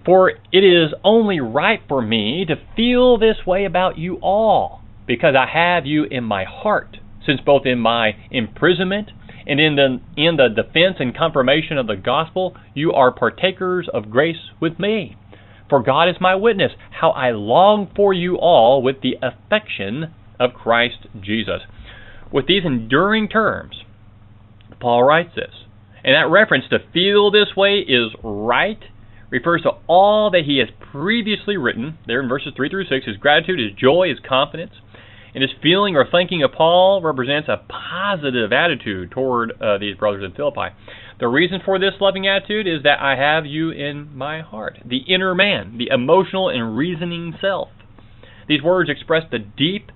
For 0.05 0.29
it 0.29 0.63
is 0.63 0.93
only 1.03 1.39
right 1.39 1.81
for 1.87 2.01
me 2.01 2.45
to 2.47 2.55
feel 2.75 3.17
this 3.17 3.45
way 3.45 3.65
about 3.65 3.97
you 3.97 4.17
all, 4.21 4.81
because 5.05 5.35
I 5.35 5.45
have 5.51 5.85
you 5.85 6.05
in 6.05 6.23
my 6.23 6.45
heart, 6.45 6.97
since 7.25 7.41
both 7.41 7.65
in 7.65 7.79
my 7.79 8.11
imprisonment 8.31 9.09
And 9.47 9.61
in 9.61 9.75
the 9.77 9.99
in 10.17 10.35
the 10.35 10.49
defense 10.49 10.97
and 10.99 11.15
confirmation 11.15 11.77
of 11.77 11.87
the 11.87 11.95
gospel, 11.95 12.55
you 12.73 12.91
are 12.91 13.13
partakers 13.13 13.87
of 13.93 14.11
grace 14.11 14.51
with 14.59 14.77
me. 14.77 15.15
For 15.69 15.81
God 15.81 16.09
is 16.09 16.17
my 16.19 16.35
witness, 16.35 16.73
how 16.99 17.11
I 17.11 17.31
long 17.31 17.89
for 17.95 18.13
you 18.13 18.35
all 18.35 18.81
with 18.81 18.97
the 19.01 19.15
affection 19.21 20.13
of 20.37 20.53
Christ 20.53 21.07
Jesus. 21.19 21.61
With 22.31 22.47
these 22.47 22.63
enduring 22.65 23.29
terms, 23.29 23.83
Paul 24.81 25.03
writes 25.03 25.31
this. 25.35 25.63
And 26.07 26.15
that 26.15 26.31
reference 26.31 26.63
to 26.69 26.79
feel 26.93 27.31
this 27.31 27.53
way 27.57 27.79
is 27.79 28.15
right 28.23 28.79
refers 29.29 29.63
to 29.63 29.71
all 29.87 30.31
that 30.31 30.43
he 30.45 30.57
has 30.59 30.69
previously 30.89 31.57
written, 31.57 31.97
there 32.07 32.21
in 32.21 32.29
verses 32.29 32.53
3 32.55 32.69
through 32.69 32.85
6. 32.87 33.05
His 33.05 33.17
gratitude, 33.17 33.59
his 33.59 33.77
joy, 33.77 34.07
his 34.07 34.19
confidence. 34.25 34.71
And 35.35 35.41
his 35.41 35.51
feeling 35.61 35.97
or 35.97 36.07
thinking 36.09 36.43
of 36.43 36.53
Paul 36.53 37.01
represents 37.01 37.49
a 37.49 37.61
positive 37.67 38.53
attitude 38.53 39.11
toward 39.11 39.51
uh, 39.61 39.79
these 39.79 39.97
brothers 39.97 40.23
in 40.23 40.31
Philippi. 40.31 40.73
The 41.19 41.27
reason 41.27 41.59
for 41.65 41.77
this 41.77 41.99
loving 41.99 42.25
attitude 42.25 42.67
is 42.67 42.83
that 42.83 43.01
I 43.01 43.17
have 43.17 43.45
you 43.45 43.71
in 43.71 44.15
my 44.15 44.39
heart, 44.39 44.79
the 44.85 45.03
inner 45.13 45.35
man, 45.35 45.77
the 45.77 45.93
emotional 45.93 46.47
and 46.47 46.77
reasoning 46.77 47.35
self. 47.41 47.67
These 48.47 48.63
words 48.63 48.89
express 48.89 49.23
the 49.29 49.39
deep, 49.39 49.91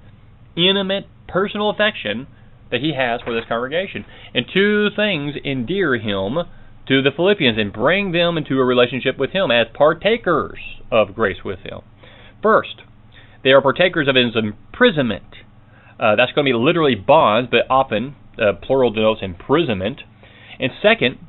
intimate, 0.58 1.06
personal 1.30 1.70
affection 1.70 2.28
that 2.72 2.82
he 2.82 2.94
has 2.98 3.22
for 3.22 3.34
this 3.34 3.46
congregation. 3.48 4.06
And 4.34 4.46
two 4.52 4.90
things 4.96 5.36
endear 5.44 5.96
him 5.96 6.38
to 6.88 7.02
the 7.02 7.12
Philippians 7.16 7.58
and 7.58 7.72
bring 7.72 8.12
them 8.12 8.38
into 8.38 8.60
a 8.60 8.66
relationship 8.66 9.18
with 9.18 9.32
him 9.32 9.52
as 9.52 9.68
partakers 9.74 10.60
of 10.92 11.14
grace 11.14 11.44
with 11.46 11.60
him. 11.60 11.80
First, 12.42 12.82
they 13.44 13.52
are 13.52 13.62
partakers 13.62 14.08
of 14.08 14.16
his 14.16 14.36
imprisonment. 14.36 15.24
Uh, 16.00 16.16
that's 16.16 16.32
going 16.32 16.46
to 16.46 16.52
be 16.52 16.58
literally 16.58 16.96
bonds, 16.96 17.50
but 17.52 17.70
often 17.70 18.16
uh, 18.38 18.54
plural 18.62 18.92
denotes 18.92 19.22
imprisonment. 19.22 20.02
And 20.60 20.72
second, 20.82 21.20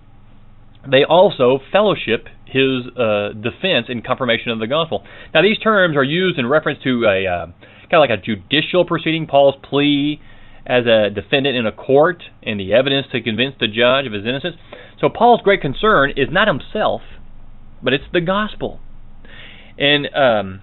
they 0.90 1.04
also 1.04 1.60
fellowship 1.70 2.26
his 2.46 2.86
uh, 2.98 3.32
defense 3.32 3.86
and 3.88 4.04
confirmation 4.04 4.50
of 4.50 4.58
the 4.58 4.66
gospel. 4.66 5.04
Now, 5.32 5.42
these 5.42 5.58
terms 5.58 5.96
are 5.96 6.04
used 6.04 6.38
in 6.38 6.46
reference 6.46 6.82
to 6.84 7.04
a 7.04 7.26
uh, 7.26 7.46
kind 7.90 8.02
of 8.02 8.08
like 8.08 8.10
a 8.10 8.22
judicial 8.22 8.84
proceeding, 8.84 9.26
Paul's 9.26 9.54
plea 9.62 10.20
as 10.66 10.86
a 10.86 11.10
defendant 11.10 11.56
in 11.56 11.66
a 11.66 11.72
court, 11.72 12.22
and 12.42 12.58
the 12.58 12.72
evidence 12.72 13.06
to 13.12 13.20
convince 13.20 13.54
the 13.58 13.66
judge 13.66 14.06
of 14.06 14.12
his 14.12 14.24
innocence. 14.24 14.56
So, 15.00 15.08
Paul's 15.08 15.40
great 15.42 15.60
concern 15.60 16.10
is 16.16 16.28
not 16.30 16.48
himself, 16.48 17.02
but 17.82 17.92
it's 17.92 18.04
the 18.12 18.20
gospel. 18.20 18.80
And 19.78 20.06
um, 20.14 20.60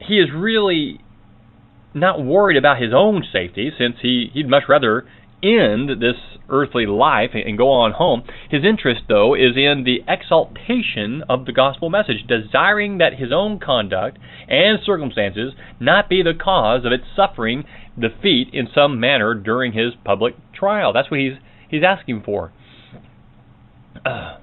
he 0.00 0.18
is 0.18 0.28
really 0.34 1.00
not 1.94 2.22
worried 2.22 2.56
about 2.56 2.80
his 2.80 2.92
own 2.94 3.24
safety, 3.32 3.70
since 3.78 3.96
he, 4.02 4.30
he'd 4.32 4.48
much 4.48 4.64
rather 4.68 5.06
end 5.42 5.90
this 6.00 6.16
earthly 6.48 6.86
life 6.86 7.30
and 7.34 7.58
go 7.58 7.68
on 7.70 7.92
home. 7.92 8.22
His 8.50 8.62
interest, 8.64 9.02
though, 9.08 9.34
is 9.34 9.56
in 9.56 9.84
the 9.84 10.00
exaltation 10.06 11.22
of 11.28 11.46
the 11.46 11.52
gospel 11.52 11.90
message, 11.90 12.26
desiring 12.28 12.98
that 12.98 13.18
his 13.18 13.32
own 13.32 13.58
conduct 13.58 14.18
and 14.48 14.78
circumstances 14.84 15.54
not 15.80 16.08
be 16.08 16.22
the 16.22 16.34
cause 16.38 16.84
of 16.84 16.92
its 16.92 17.04
suffering 17.16 17.64
defeat 17.98 18.48
in 18.52 18.68
some 18.74 18.98
manner 18.98 19.34
during 19.34 19.72
his 19.72 19.92
public 20.04 20.34
trial. 20.52 20.92
That's 20.92 21.10
what 21.10 21.20
he's 21.20 21.34
he's 21.68 21.82
asking 21.84 22.22
for. 22.24 22.52
Uh, 24.04 24.38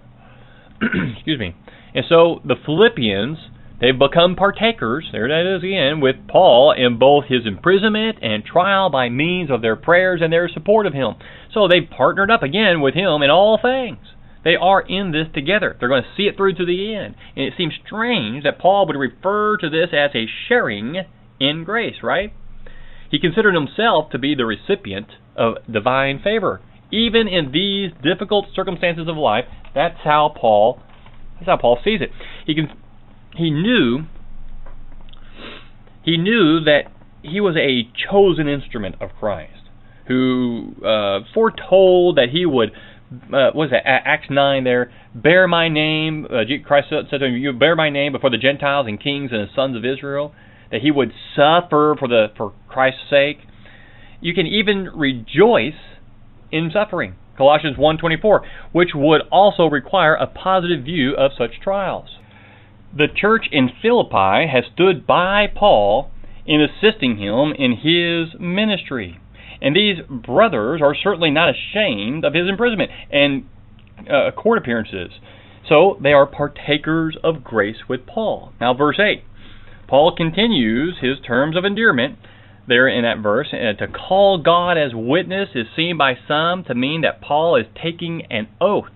excuse 1.16 1.40
me. 1.40 1.56
And 1.94 2.06
so 2.08 2.42
the 2.46 2.56
Philippians 2.66 3.38
They've 3.80 3.98
become 3.98 4.36
partakers, 4.36 5.08
there 5.14 5.30
that 5.30 5.56
is 5.56 5.64
again, 5.64 6.02
with 6.02 6.28
Paul 6.28 6.74
in 6.74 7.00
both 7.00 7.26
his 7.26 7.46
imprisonment 7.46 8.18
and 8.22 8.44
trial 8.44 8.90
by 8.90 9.08
means 9.08 9.50
of 9.50 9.62
their 9.62 9.78
prayers 9.78 10.20
and 10.22 10.34
their 10.34 10.50
support 10.50 10.86
of 10.86 10.94
him. 10.94 11.16
So 11.54 11.68
they've 11.68 11.90
partnered 11.90 12.30
up 12.30 12.44
again 12.44 12.82
with 12.82 12.94
him 12.94 13.22
in 13.22 13.30
all 13.30 13.58
things. 13.62 14.06
They 14.44 14.56
are 14.56 14.82
in 14.82 15.12
this 15.12 15.28
together. 15.34 15.78
They're 15.80 15.90
going 15.90 16.04
to 16.04 16.16
see 16.16 16.24
it 16.24 16.36
through 16.36 16.56
to 16.56 16.66
the 16.66 16.94
end. 16.94 17.16
And 17.36 17.46
it 17.46 17.54
seems 17.58 17.74
strange 17.86 18.44
that 18.44 18.60
Paul 18.60 18.86
would 18.88 18.98
refer 18.98 19.56
to 19.58 19.70
this 19.70 19.90
as 19.94 20.12
a 20.14 20.28
sharing 20.48 21.04
in 21.40 21.64
grace, 21.64 22.04
right? 22.04 22.34
He 23.10 23.20
considered 23.20 23.56
himself 23.56 24.12
to 24.12 24.20
be 24.20 24.36
the 24.36 24.46
recipient 24.46 25.08
of 25.36 25.56
divine 25.72 26.22
favor. 26.24 26.62
Even 26.92 27.28
in 27.28 27.52
these 27.52 27.92
difficult 28.04 28.46
circumstances 28.56 29.08
of 29.08 29.16
life, 29.18 29.46
that's 29.74 30.00
how 30.04 30.34
Paul 30.40 30.82
that's 31.36 31.48
how 31.48 31.58
Paul 31.58 31.80
sees 31.84 32.02
it. 32.02 32.10
He 32.46 32.56
can 32.56 32.70
he 33.36 33.50
knew 33.50 34.06
he 36.04 36.18
knew 36.18 36.60
that 36.62 36.92
he 37.22 37.42
was 37.42 37.56
a 37.58 37.90
chosen 38.10 38.48
instrument 38.48 38.96
of 39.02 39.12
Christ, 39.20 39.70
who 40.08 40.76
uh, 40.84 41.20
foretold 41.34 42.18
that 42.18 42.30
he 42.32 42.46
would. 42.46 42.72
Uh, 43.12 43.50
was 43.56 43.70
it 43.72 43.82
Acts 43.86 44.28
nine? 44.30 44.64
There, 44.64 44.92
bear 45.16 45.48
my 45.48 45.68
name. 45.68 46.26
Uh, 46.26 46.44
Christ 46.66 46.88
said 46.90 47.20
to 47.20 47.26
him, 47.26 47.36
"You 47.36 47.54
bear 47.54 47.76
my 47.76 47.90
name 47.90 48.12
before 48.12 48.30
the 48.30 48.38
Gentiles 48.38 48.88
and 48.88 49.02
kings 49.02 49.32
and 49.32 49.48
the 49.48 49.54
sons 49.56 49.76
of 49.76 49.84
Israel." 49.84 50.34
That 50.72 50.82
he 50.82 50.92
would 50.92 51.12
suffer 51.36 51.96
for 51.98 52.08
the 52.08 52.28
for 52.38 52.54
Christ's 52.68 53.10
sake. 53.10 53.40
You 54.22 54.34
can 54.34 54.46
even 54.46 54.90
rejoice 54.94 55.80
in 56.52 56.70
suffering. 56.72 57.16
Colossians 57.38 57.78
1:24, 57.78 58.42
which 58.74 58.90
would 58.94 59.22
also 59.32 59.66
require 59.68 60.16
a 60.16 60.28
positive 60.28 60.84
view 60.84 61.16
of 61.16 61.32
such 61.38 61.60
trials. 61.62 62.18
The 62.96 63.08
church 63.08 63.48
in 63.52 63.70
Philippi 63.82 64.48
has 64.48 64.66
stood 64.74 65.08
by 65.08 65.48
Paul 65.48 66.12
in 66.46 66.62
assisting 66.62 67.18
him 67.18 67.54
in 67.54 67.78
his 67.78 68.40
ministry. 68.40 69.20
And 69.62 69.76
these 69.76 69.98
brothers 70.10 70.82
are 70.82 70.96
certainly 70.96 71.30
not 71.30 71.54
ashamed 71.54 72.26
of 72.26 72.34
his 72.34 72.50
imprisonment 72.50 72.92
and 73.12 73.46
uh, 74.10 74.32
court 74.32 74.58
appearances. 74.58 75.12
So 75.68 75.98
they 76.02 76.14
are 76.14 76.26
partakers 76.26 77.16
of 77.24 77.44
grace 77.44 77.88
with 77.88 78.06
Paul. 78.06 78.54
Now, 78.60 78.74
verse 78.74 79.00
8. 79.00 79.24
Paul 79.90 80.16
continues 80.16 80.98
his 81.02 81.18
terms 81.26 81.58
of 81.58 81.66
endearment 81.66 82.20
there 82.68 82.88
in 82.88 83.04
that 83.04 83.24
verse. 83.24 83.48
Uh, 83.52 83.74
to 83.74 83.92
call 83.92 84.38
God 84.38 84.78
as 84.78 84.92
witness 84.94 85.50
is 85.56 85.66
seen 85.76 85.98
by 85.98 86.14
some 86.28 86.64
to 86.66 86.76
mean 86.76 87.02
that 87.02 87.22
Paul 87.22 87.56
is 87.56 87.66
taking 87.82 88.24
an 88.30 88.48
oath 88.62 88.92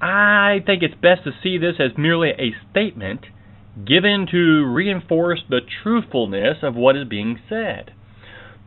I 0.00 0.60
think 0.64 0.82
it's 0.82 0.94
best 0.94 1.24
to 1.24 1.32
see 1.42 1.58
this 1.58 1.74
as 1.80 1.98
merely 1.98 2.30
a 2.30 2.54
statement 2.70 3.26
given 3.84 4.26
to 4.30 4.64
reinforce 4.64 5.42
the 5.48 5.60
truthfulness 5.82 6.58
of 6.62 6.76
what 6.76 6.96
is 6.96 7.08
being 7.08 7.38
said. 7.48 7.92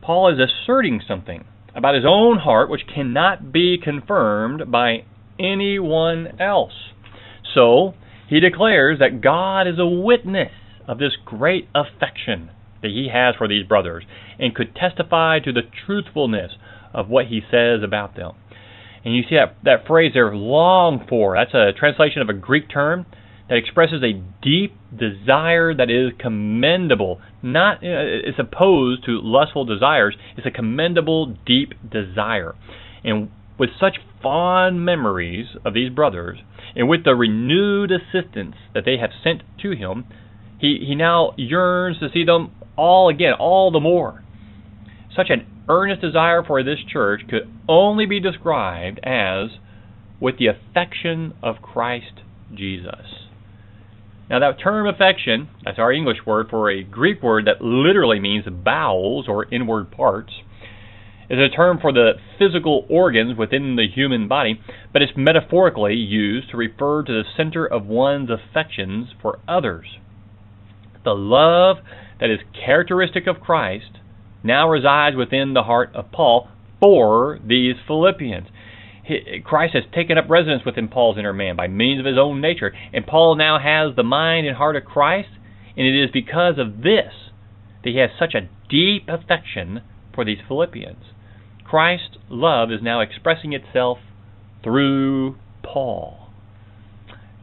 Paul 0.02 0.32
is 0.32 0.38
asserting 0.38 1.00
something 1.06 1.44
about 1.74 1.94
his 1.94 2.04
own 2.06 2.38
heart 2.38 2.68
which 2.68 2.86
cannot 2.92 3.52
be 3.52 3.78
confirmed 3.82 4.70
by 4.70 5.04
anyone 5.38 6.38
else. 6.38 6.72
So, 7.54 7.94
he 8.28 8.40
declares 8.40 8.98
that 8.98 9.22
God 9.22 9.66
is 9.66 9.78
a 9.78 9.86
witness 9.86 10.52
of 10.88 10.98
this 10.98 11.12
great 11.24 11.68
affection 11.74 12.50
that 12.82 12.90
he 12.90 13.08
has 13.12 13.34
for 13.36 13.48
these 13.48 13.66
brothers 13.66 14.04
and 14.38 14.54
could 14.54 14.74
testify 14.74 15.38
to 15.38 15.52
the 15.52 15.62
truthfulness 15.86 16.52
of 16.92 17.08
what 17.08 17.26
he 17.26 17.40
says 17.50 17.82
about 17.82 18.16
them. 18.16 18.32
And 19.04 19.14
you 19.16 19.22
see 19.28 19.36
that, 19.36 19.56
that 19.64 19.86
phrase 19.86 20.12
there, 20.14 20.34
long 20.34 21.06
for. 21.08 21.36
That's 21.36 21.54
a 21.54 21.72
translation 21.76 22.22
of 22.22 22.28
a 22.28 22.34
Greek 22.34 22.70
term 22.70 23.06
that 23.48 23.56
expresses 23.58 24.02
a 24.02 24.22
deep 24.42 24.74
desire 24.96 25.74
that 25.74 25.90
is 25.90 26.12
commendable. 26.18 27.20
Not 27.42 27.78
uh, 27.78 28.24
it's 28.24 28.38
opposed 28.38 29.04
to 29.06 29.20
lustful 29.22 29.64
desires. 29.64 30.16
It's 30.36 30.46
a 30.46 30.50
commendable, 30.50 31.36
deep 31.44 31.74
desire. 31.90 32.54
And 33.02 33.30
with 33.58 33.70
such 33.80 33.96
fond 34.22 34.84
memories 34.84 35.46
of 35.64 35.74
these 35.74 35.90
brothers, 35.90 36.38
and 36.74 36.88
with 36.88 37.04
the 37.04 37.14
renewed 37.14 37.90
assistance 37.90 38.54
that 38.74 38.84
they 38.84 38.96
have 38.98 39.10
sent 39.22 39.42
to 39.62 39.72
him, 39.72 40.04
he, 40.62 40.78
he 40.86 40.94
now 40.94 41.32
yearns 41.36 41.98
to 41.98 42.08
see 42.14 42.24
them 42.24 42.52
all 42.76 43.08
again, 43.08 43.32
all 43.38 43.72
the 43.72 43.80
more. 43.80 44.24
Such 45.14 45.26
an 45.28 45.44
earnest 45.68 46.00
desire 46.00 46.42
for 46.42 46.62
this 46.62 46.78
church 46.90 47.22
could 47.28 47.52
only 47.68 48.06
be 48.06 48.20
described 48.20 49.00
as 49.02 49.50
with 50.20 50.38
the 50.38 50.46
affection 50.46 51.34
of 51.42 51.56
Christ 51.60 52.20
Jesus. 52.54 53.26
Now, 54.30 54.38
that 54.38 54.62
term 54.62 54.86
affection, 54.86 55.48
that's 55.64 55.80
our 55.80 55.92
English 55.92 56.18
word 56.24 56.46
for 56.48 56.70
a 56.70 56.84
Greek 56.84 57.22
word 57.22 57.46
that 57.46 57.60
literally 57.60 58.20
means 58.20 58.44
bowels 58.48 59.26
or 59.28 59.52
inward 59.52 59.90
parts, 59.90 60.32
is 61.28 61.38
a 61.40 61.54
term 61.54 61.78
for 61.80 61.92
the 61.92 62.12
physical 62.38 62.86
organs 62.88 63.36
within 63.36 63.74
the 63.74 63.88
human 63.92 64.28
body, 64.28 64.60
but 64.92 65.02
it's 65.02 65.12
metaphorically 65.16 65.94
used 65.94 66.50
to 66.50 66.56
refer 66.56 67.02
to 67.02 67.12
the 67.12 67.24
center 67.36 67.66
of 67.66 67.86
one's 67.86 68.30
affections 68.30 69.08
for 69.20 69.40
others. 69.48 69.86
The 71.04 71.14
love 71.14 71.78
that 72.20 72.30
is 72.30 72.38
characteristic 72.64 73.26
of 73.26 73.40
Christ 73.40 73.98
now 74.44 74.68
resides 74.68 75.16
within 75.16 75.54
the 75.54 75.62
heart 75.62 75.90
of 75.94 76.12
Paul 76.12 76.48
for 76.80 77.38
these 77.46 77.76
Philippians. 77.86 78.48
Christ 79.44 79.74
has 79.74 79.84
taken 79.92 80.16
up 80.16 80.30
residence 80.30 80.62
within 80.64 80.88
Paul's 80.88 81.18
inner 81.18 81.32
man 81.32 81.56
by 81.56 81.66
means 81.66 82.00
of 82.00 82.06
his 82.06 82.18
own 82.18 82.40
nature, 82.40 82.72
and 82.92 83.06
Paul 83.06 83.36
now 83.36 83.58
has 83.58 83.96
the 83.96 84.04
mind 84.04 84.46
and 84.46 84.56
heart 84.56 84.76
of 84.76 84.84
Christ, 84.84 85.28
and 85.76 85.86
it 85.86 86.04
is 86.04 86.10
because 86.12 86.54
of 86.58 86.78
this 86.78 87.12
that 87.82 87.90
he 87.90 87.98
has 87.98 88.10
such 88.18 88.34
a 88.34 88.48
deep 88.68 89.08
affection 89.08 89.82
for 90.14 90.24
these 90.24 90.38
Philippians. 90.46 91.04
Christ's 91.64 92.18
love 92.28 92.70
is 92.70 92.80
now 92.82 93.00
expressing 93.00 93.52
itself 93.52 93.98
through 94.62 95.36
Paul. 95.62 96.28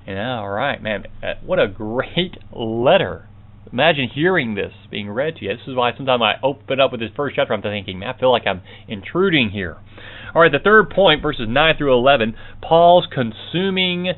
And 0.08 0.20
all 0.20 0.50
right, 0.50 0.82
man, 0.82 1.06
uh, 1.22 1.34
what 1.46 1.60
a 1.60 1.68
great 1.68 2.38
letter. 2.56 3.29
Imagine 3.72 4.10
hearing 4.14 4.56
this 4.56 4.74
being 4.90 5.10
read 5.10 5.36
to 5.38 5.46
you. 5.46 5.56
This 5.56 5.68
is 5.68 5.76
why 5.76 5.96
sometimes 5.96 6.24
I 6.24 6.44
open 6.44 6.80
up 6.80 6.92
with 6.92 7.02
this 7.02 7.12
first 7.16 7.36
chapter, 7.36 7.54
I'm 7.54 7.62
thinking, 7.62 8.02
I 8.04 8.18
feel 8.18 8.32
like 8.32 8.48
I'm 8.48 8.62
intruding 8.88 9.52
here. 9.52 9.78
All 10.34 10.42
right, 10.42 10.52
the 10.52 10.60
third 10.60 10.90
point, 10.90 11.22
verses 11.22 11.48
9 11.48 11.78
through 11.78 11.94
11, 11.94 12.36
Paul's 12.62 13.08
consuming 13.14 14.14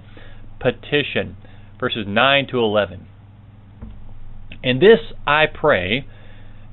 petition, 0.59 1.35
verses 1.79 2.05
9 2.07 2.47
to 2.51 2.59
11. 2.59 3.07
And 4.63 4.81
this 4.81 4.99
I 5.27 5.45
pray, 5.53 6.05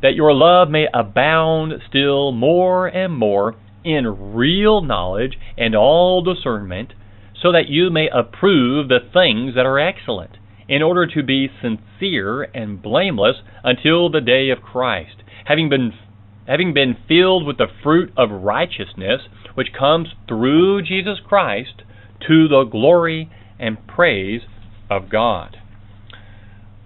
that 0.02 0.14
your 0.14 0.32
love 0.32 0.68
may 0.70 0.86
abound 0.94 1.72
still 1.88 2.30
more 2.30 2.86
and 2.86 3.16
more 3.16 3.56
in 3.84 4.34
real 4.34 4.80
knowledge 4.82 5.36
and 5.56 5.74
all 5.74 6.22
discernment, 6.22 6.92
so 7.40 7.52
that 7.52 7.68
you 7.68 7.90
may 7.90 8.08
approve 8.12 8.88
the 8.88 8.98
things 9.12 9.54
that 9.54 9.66
are 9.66 9.78
excellent, 9.78 10.37
in 10.68 10.82
order 10.82 11.06
to 11.06 11.22
be 11.22 11.48
sincere 11.62 12.42
and 12.42 12.82
blameless 12.82 13.36
until 13.64 14.10
the 14.10 14.20
day 14.20 14.50
of 14.50 14.62
Christ, 14.62 15.22
having 15.46 15.68
been 15.68 15.92
having 16.46 16.72
been 16.72 16.96
filled 17.06 17.46
with 17.46 17.58
the 17.58 17.66
fruit 17.82 18.10
of 18.16 18.30
righteousness 18.30 19.20
which 19.54 19.68
comes 19.78 20.08
through 20.26 20.82
Jesus 20.82 21.18
Christ 21.26 21.82
to 22.26 22.48
the 22.48 22.64
glory 22.64 23.30
and 23.58 23.86
praise 23.86 24.42
of 24.90 25.10
God. 25.10 25.56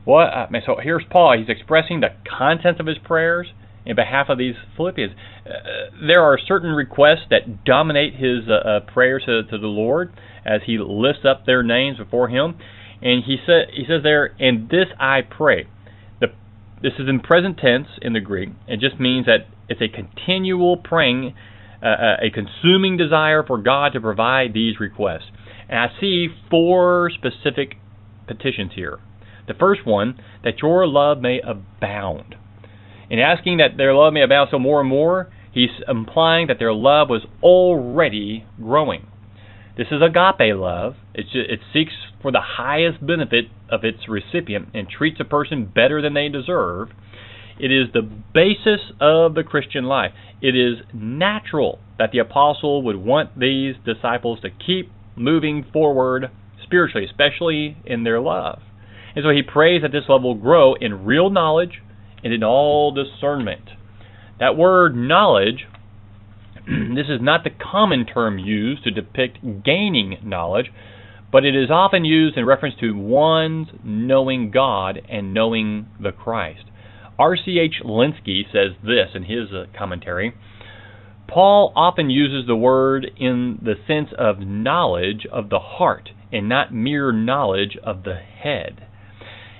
What 0.04 0.26
uh, 0.28 0.46
so 0.66 0.76
here's 0.82 1.04
Paul. 1.08 1.38
He's 1.38 1.48
expressing 1.48 2.00
the 2.00 2.08
contents 2.26 2.80
of 2.80 2.86
his 2.86 2.98
prayers 2.98 3.48
in 3.84 3.96
behalf 3.96 4.26
of 4.28 4.38
these 4.38 4.54
Philippians. 4.76 5.12
Uh, 5.46 6.06
there 6.06 6.22
are 6.22 6.38
certain 6.38 6.70
requests 6.70 7.26
that 7.30 7.64
dominate 7.64 8.14
his 8.14 8.48
uh, 8.48 8.68
uh, 8.68 8.80
prayers 8.92 9.24
to, 9.26 9.42
to, 9.44 9.58
the 9.58 9.66
Lord 9.66 10.12
as 10.44 10.62
he 10.66 10.78
lifts 10.78 11.24
up 11.28 11.46
their 11.46 11.62
names 11.62 11.98
before 11.98 12.28
him, 12.28 12.58
and 13.02 13.24
he 13.24 13.36
said 13.44 13.68
he 13.72 13.84
says 13.86 14.02
there, 14.02 14.34
"And 14.38 14.68
this 14.68 14.86
I 14.98 15.22
pray." 15.22 15.66
The, 16.20 16.28
this 16.82 16.94
is 16.98 17.08
in 17.08 17.20
present 17.20 17.58
tense 17.58 17.88
in 18.00 18.12
the 18.12 18.20
Greek. 18.20 18.50
It 18.68 18.80
just 18.80 19.00
means 19.00 19.26
that 19.26 19.48
it's 19.68 19.80
a 19.80 19.88
continual 19.88 20.76
praying, 20.76 21.34
uh, 21.82 21.86
uh, 21.86 22.16
a 22.22 22.30
consuming 22.30 22.96
desire 22.96 23.42
for 23.44 23.58
God 23.58 23.92
to 23.94 24.00
provide 24.00 24.52
these 24.54 24.78
requests. 24.78 25.30
And 25.68 25.78
I 25.78 25.86
see 26.00 26.28
four 26.50 27.10
specific 27.10 27.76
petitions 28.26 28.72
here. 28.74 28.98
The 29.48 29.54
first 29.54 29.84
one, 29.84 30.20
that 30.44 30.60
your 30.62 30.86
love 30.86 31.20
may 31.20 31.40
abound. 31.40 32.36
In 33.10 33.18
asking 33.18 33.58
that 33.58 33.76
their 33.76 33.94
love 33.94 34.12
may 34.12 34.22
abound 34.22 34.48
so 34.50 34.58
more 34.58 34.80
and 34.80 34.88
more, 34.88 35.30
he's 35.52 35.70
implying 35.88 36.46
that 36.46 36.58
their 36.58 36.72
love 36.72 37.08
was 37.08 37.26
already 37.42 38.46
growing. 38.60 39.06
This 39.76 39.88
is 39.90 40.02
agape 40.02 40.54
love. 40.54 40.94
It 41.14 41.60
seeks 41.72 41.92
for 42.22 42.32
the 42.32 42.40
highest 42.40 43.04
benefit 43.04 43.46
of 43.68 43.84
its 43.84 44.08
recipient 44.08 44.68
and 44.72 44.88
treats 44.88 45.20
a 45.20 45.24
person 45.24 45.70
better 45.72 46.00
than 46.00 46.14
they 46.14 46.28
deserve. 46.28 46.88
It 47.58 47.70
is 47.70 47.92
the 47.92 48.02
basis 48.02 48.80
of 49.00 49.34
the 49.34 49.42
Christian 49.42 49.84
life. 49.84 50.12
It 50.40 50.56
is 50.56 50.78
natural 50.94 51.78
that 51.98 52.10
the 52.12 52.18
apostle 52.18 52.82
would 52.82 52.96
want 52.96 53.38
these 53.38 53.74
disciples 53.84 54.40
to 54.40 54.48
keep 54.50 54.90
moving 55.16 55.64
forward 55.72 56.30
spiritually, 56.62 57.06
especially 57.06 57.76
in 57.84 58.04
their 58.04 58.20
love. 58.20 58.60
And 59.14 59.24
so 59.24 59.30
he 59.30 59.42
prays 59.42 59.82
that 59.82 59.92
this 59.92 60.04
love 60.08 60.22
will 60.22 60.34
grow 60.34 60.74
in 60.74 61.04
real 61.04 61.28
knowledge 61.28 61.82
and 62.24 62.32
in 62.32 62.42
all 62.42 62.92
discernment. 62.92 63.70
That 64.40 64.56
word 64.56 64.96
knowledge, 64.96 65.66
this 66.66 67.06
is 67.08 67.20
not 67.20 67.44
the 67.44 67.50
common 67.50 68.06
term 68.06 68.38
used 68.38 68.84
to 68.84 68.90
depict 68.90 69.38
gaining 69.64 70.18
knowledge, 70.24 70.66
but 71.32 71.44
it 71.46 71.56
is 71.56 71.70
often 71.70 72.04
used 72.04 72.36
in 72.36 72.44
reference 72.44 72.74
to 72.78 72.92
one's 72.92 73.68
knowing 73.82 74.50
God 74.50 75.00
and 75.08 75.32
knowing 75.32 75.86
the 76.00 76.12
Christ. 76.12 76.64
R.C.H. 77.18 77.82
Lenski 77.84 78.42
says 78.52 78.76
this 78.82 79.08
in 79.14 79.24
his 79.24 79.50
uh, 79.52 79.64
commentary. 79.76 80.34
Paul 81.26 81.72
often 81.74 82.10
uses 82.10 82.46
the 82.46 82.56
word 82.56 83.10
in 83.16 83.58
the 83.62 83.74
sense 83.86 84.10
of 84.18 84.40
knowledge 84.40 85.26
of 85.32 85.48
the 85.48 85.58
heart 85.58 86.10
and 86.30 86.48
not 86.48 86.74
mere 86.74 87.12
knowledge 87.12 87.78
of 87.82 88.02
the 88.04 88.16
head. 88.16 88.86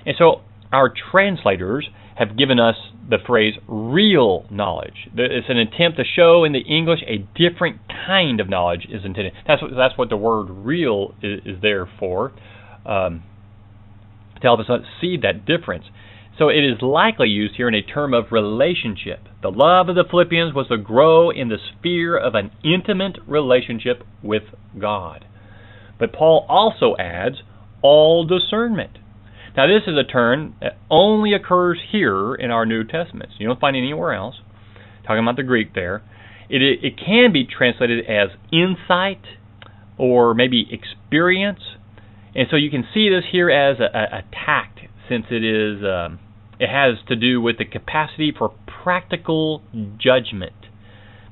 And 0.05 0.15
so 0.17 0.41
our 0.71 0.93
translators 1.11 1.89
have 2.15 2.37
given 2.37 2.59
us 2.59 2.75
the 3.09 3.17
phrase 3.25 3.55
real 3.67 4.45
knowledge. 4.49 5.09
It's 5.15 5.49
an 5.49 5.57
attempt 5.57 5.97
to 5.97 6.03
show 6.03 6.43
in 6.43 6.53
the 6.53 6.59
English 6.59 6.99
a 7.07 7.25
different 7.35 7.79
kind 8.07 8.39
of 8.39 8.49
knowledge 8.49 8.85
is 8.89 9.03
intended. 9.03 9.33
That's 9.47 9.61
what, 9.61 9.71
that's 9.75 9.97
what 9.97 10.09
the 10.09 10.17
word 10.17 10.45
real 10.49 11.15
is, 11.21 11.41
is 11.45 11.61
there 11.61 11.89
for, 11.99 12.31
um, 12.85 13.23
to 14.35 14.41
help 14.41 14.59
us 14.59 14.67
see 15.01 15.17
that 15.23 15.45
difference. 15.45 15.85
So 16.37 16.49
it 16.49 16.63
is 16.63 16.81
likely 16.81 17.29
used 17.29 17.55
here 17.55 17.67
in 17.67 17.75
a 17.75 17.81
term 17.81 18.13
of 18.13 18.25
relationship. 18.31 19.19
The 19.41 19.51
love 19.51 19.89
of 19.89 19.95
the 19.95 20.03
Philippians 20.09 20.53
was 20.53 20.67
to 20.67 20.77
grow 20.77 21.29
in 21.29 21.49
the 21.49 21.57
sphere 21.57 22.17
of 22.17 22.33
an 22.33 22.51
intimate 22.63 23.17
relationship 23.27 24.03
with 24.23 24.43
God. 24.79 25.25
But 25.99 26.11
Paul 26.11 26.45
also 26.49 26.95
adds 26.97 27.37
all 27.83 28.25
discernment. 28.25 28.97
Now, 29.55 29.67
this 29.67 29.83
is 29.85 29.95
a 29.97 30.03
term 30.03 30.55
that 30.61 30.77
only 30.89 31.33
occurs 31.33 31.79
here 31.91 32.33
in 32.33 32.49
our 32.49 32.65
New 32.65 32.83
Testaments. 32.83 33.35
You 33.37 33.47
don't 33.47 33.59
find 33.59 33.75
it 33.75 33.79
anywhere 33.79 34.13
else. 34.13 34.35
Talking 35.05 35.23
about 35.23 35.35
the 35.35 35.43
Greek 35.43 35.75
there. 35.75 36.01
It, 36.49 36.61
it 36.61 36.93
can 36.97 37.31
be 37.31 37.45
translated 37.45 38.05
as 38.05 38.29
insight 38.51 39.21
or 39.97 40.33
maybe 40.33 40.65
experience. 40.71 41.59
And 42.35 42.47
so 42.49 42.55
you 42.55 42.71
can 42.71 42.83
see 42.93 43.09
this 43.09 43.25
here 43.31 43.49
as 43.49 43.79
a, 43.79 43.95
a, 43.95 44.17
a 44.19 44.23
tact, 44.45 44.79
since 45.07 45.25
it 45.29 45.43
is 45.43 45.83
um, 45.83 46.19
it 46.59 46.69
has 46.69 46.97
to 47.07 47.15
do 47.15 47.41
with 47.41 47.57
the 47.57 47.65
capacity 47.65 48.33
for 48.35 48.53
practical 48.83 49.61
judgment, 49.99 50.53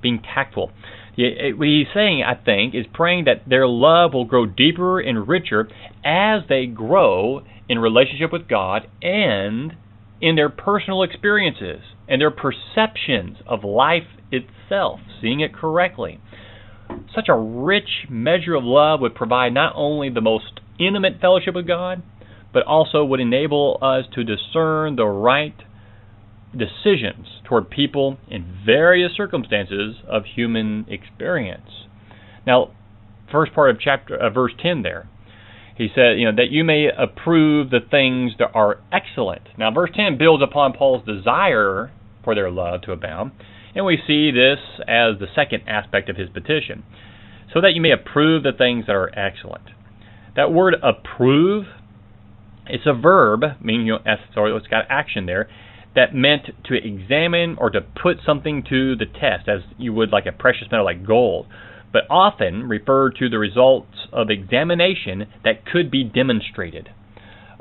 being 0.01 0.21
tactful. 0.21 0.71
What 1.17 1.67
he's 1.67 1.87
saying, 1.93 2.23
I 2.23 2.35
think, 2.35 2.73
is 2.73 2.85
praying 2.93 3.25
that 3.25 3.47
their 3.47 3.67
love 3.67 4.13
will 4.13 4.25
grow 4.25 4.45
deeper 4.45 4.99
and 4.99 5.27
richer 5.27 5.67
as 6.03 6.41
they 6.47 6.65
grow 6.65 7.41
in 7.71 7.79
relationship 7.79 8.33
with 8.33 8.49
God 8.49 8.85
and 9.01 9.71
in 10.19 10.35
their 10.35 10.49
personal 10.49 11.03
experiences 11.03 11.79
and 12.05 12.19
their 12.19 12.29
perceptions 12.29 13.37
of 13.47 13.63
life 13.63 14.03
itself, 14.29 14.99
seeing 15.21 15.39
it 15.39 15.53
correctly. 15.53 16.19
Such 17.15 17.29
a 17.29 17.33
rich 17.33 18.07
measure 18.09 18.55
of 18.55 18.65
love 18.65 18.99
would 18.99 19.15
provide 19.15 19.53
not 19.53 19.71
only 19.77 20.09
the 20.09 20.19
most 20.19 20.59
intimate 20.77 21.21
fellowship 21.21 21.55
with 21.55 21.65
God, 21.65 22.03
but 22.51 22.63
also 22.63 23.05
would 23.05 23.21
enable 23.21 23.79
us 23.81 24.03
to 24.15 24.25
discern 24.25 24.97
the 24.97 25.05
right 25.05 25.55
decisions 26.51 27.25
toward 27.45 27.69
people 27.69 28.17
in 28.29 28.63
various 28.65 29.13
circumstances 29.15 29.95
of 30.09 30.23
human 30.35 30.85
experience. 30.89 31.87
Now, 32.45 32.73
first 33.31 33.53
part 33.53 33.69
of 33.69 33.79
chapter 33.79 34.17
uh, 34.17 34.29
verse 34.29 34.51
10 34.61 34.81
there 34.81 35.07
he 35.81 35.87
said, 35.95 36.19
you 36.19 36.25
know, 36.25 36.35
that 36.35 36.51
you 36.51 36.63
may 36.63 36.89
approve 36.95 37.71
the 37.71 37.79
things 37.79 38.33
that 38.37 38.51
are 38.53 38.77
excellent. 38.91 39.41
Now, 39.57 39.71
verse 39.71 39.89
10 39.95 40.15
builds 40.15 40.43
upon 40.43 40.73
Paul's 40.73 41.03
desire 41.07 41.91
for 42.23 42.35
their 42.35 42.51
love 42.51 42.83
to 42.83 42.91
abound, 42.91 43.31
and 43.73 43.83
we 43.83 43.97
see 44.05 44.29
this 44.29 44.59
as 44.81 45.17
the 45.19 45.25
second 45.33 45.63
aspect 45.67 46.07
of 46.07 46.17
his 46.17 46.29
petition. 46.29 46.83
So 47.51 47.61
that 47.61 47.73
you 47.73 47.81
may 47.81 47.91
approve 47.91 48.43
the 48.43 48.51
things 48.55 48.85
that 48.85 48.95
are 48.95 49.09
excellent. 49.17 49.63
That 50.35 50.53
word 50.53 50.75
approve, 50.83 51.65
it's 52.67 52.85
a 52.85 52.93
verb, 52.93 53.41
meaning 53.59 53.87
you 53.87 53.93
know, 53.93 54.15
sorry, 54.35 54.55
it's 54.55 54.67
got 54.67 54.85
action 54.87 55.25
there, 55.25 55.49
that 55.95 56.13
meant 56.13 56.43
to 56.65 56.75
examine 56.75 57.57
or 57.59 57.71
to 57.71 57.81
put 57.81 58.17
something 58.23 58.63
to 58.69 58.95
the 58.95 59.05
test, 59.07 59.49
as 59.49 59.61
you 59.79 59.93
would 59.93 60.11
like 60.11 60.27
a 60.27 60.31
precious 60.31 60.67
metal 60.69 60.85
like 60.85 61.05
gold 61.05 61.47
but 61.91 62.03
often 62.09 62.67
refer 62.67 63.09
to 63.11 63.29
the 63.29 63.37
results 63.37 64.07
of 64.11 64.29
examination 64.29 65.27
that 65.43 65.65
could 65.65 65.91
be 65.91 66.03
demonstrated. 66.03 66.89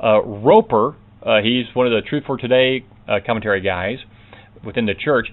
Uh, 0.01 0.21
Roper, 0.23 0.95
uh, 1.25 1.41
he's 1.43 1.65
one 1.73 1.85
of 1.85 1.91
the 1.91 2.07
Truth 2.07 2.23
for 2.25 2.37
Today 2.37 2.85
uh, 3.07 3.19
commentary 3.25 3.61
guys 3.61 3.97
within 4.65 4.85
the 4.85 4.93
church, 4.93 5.27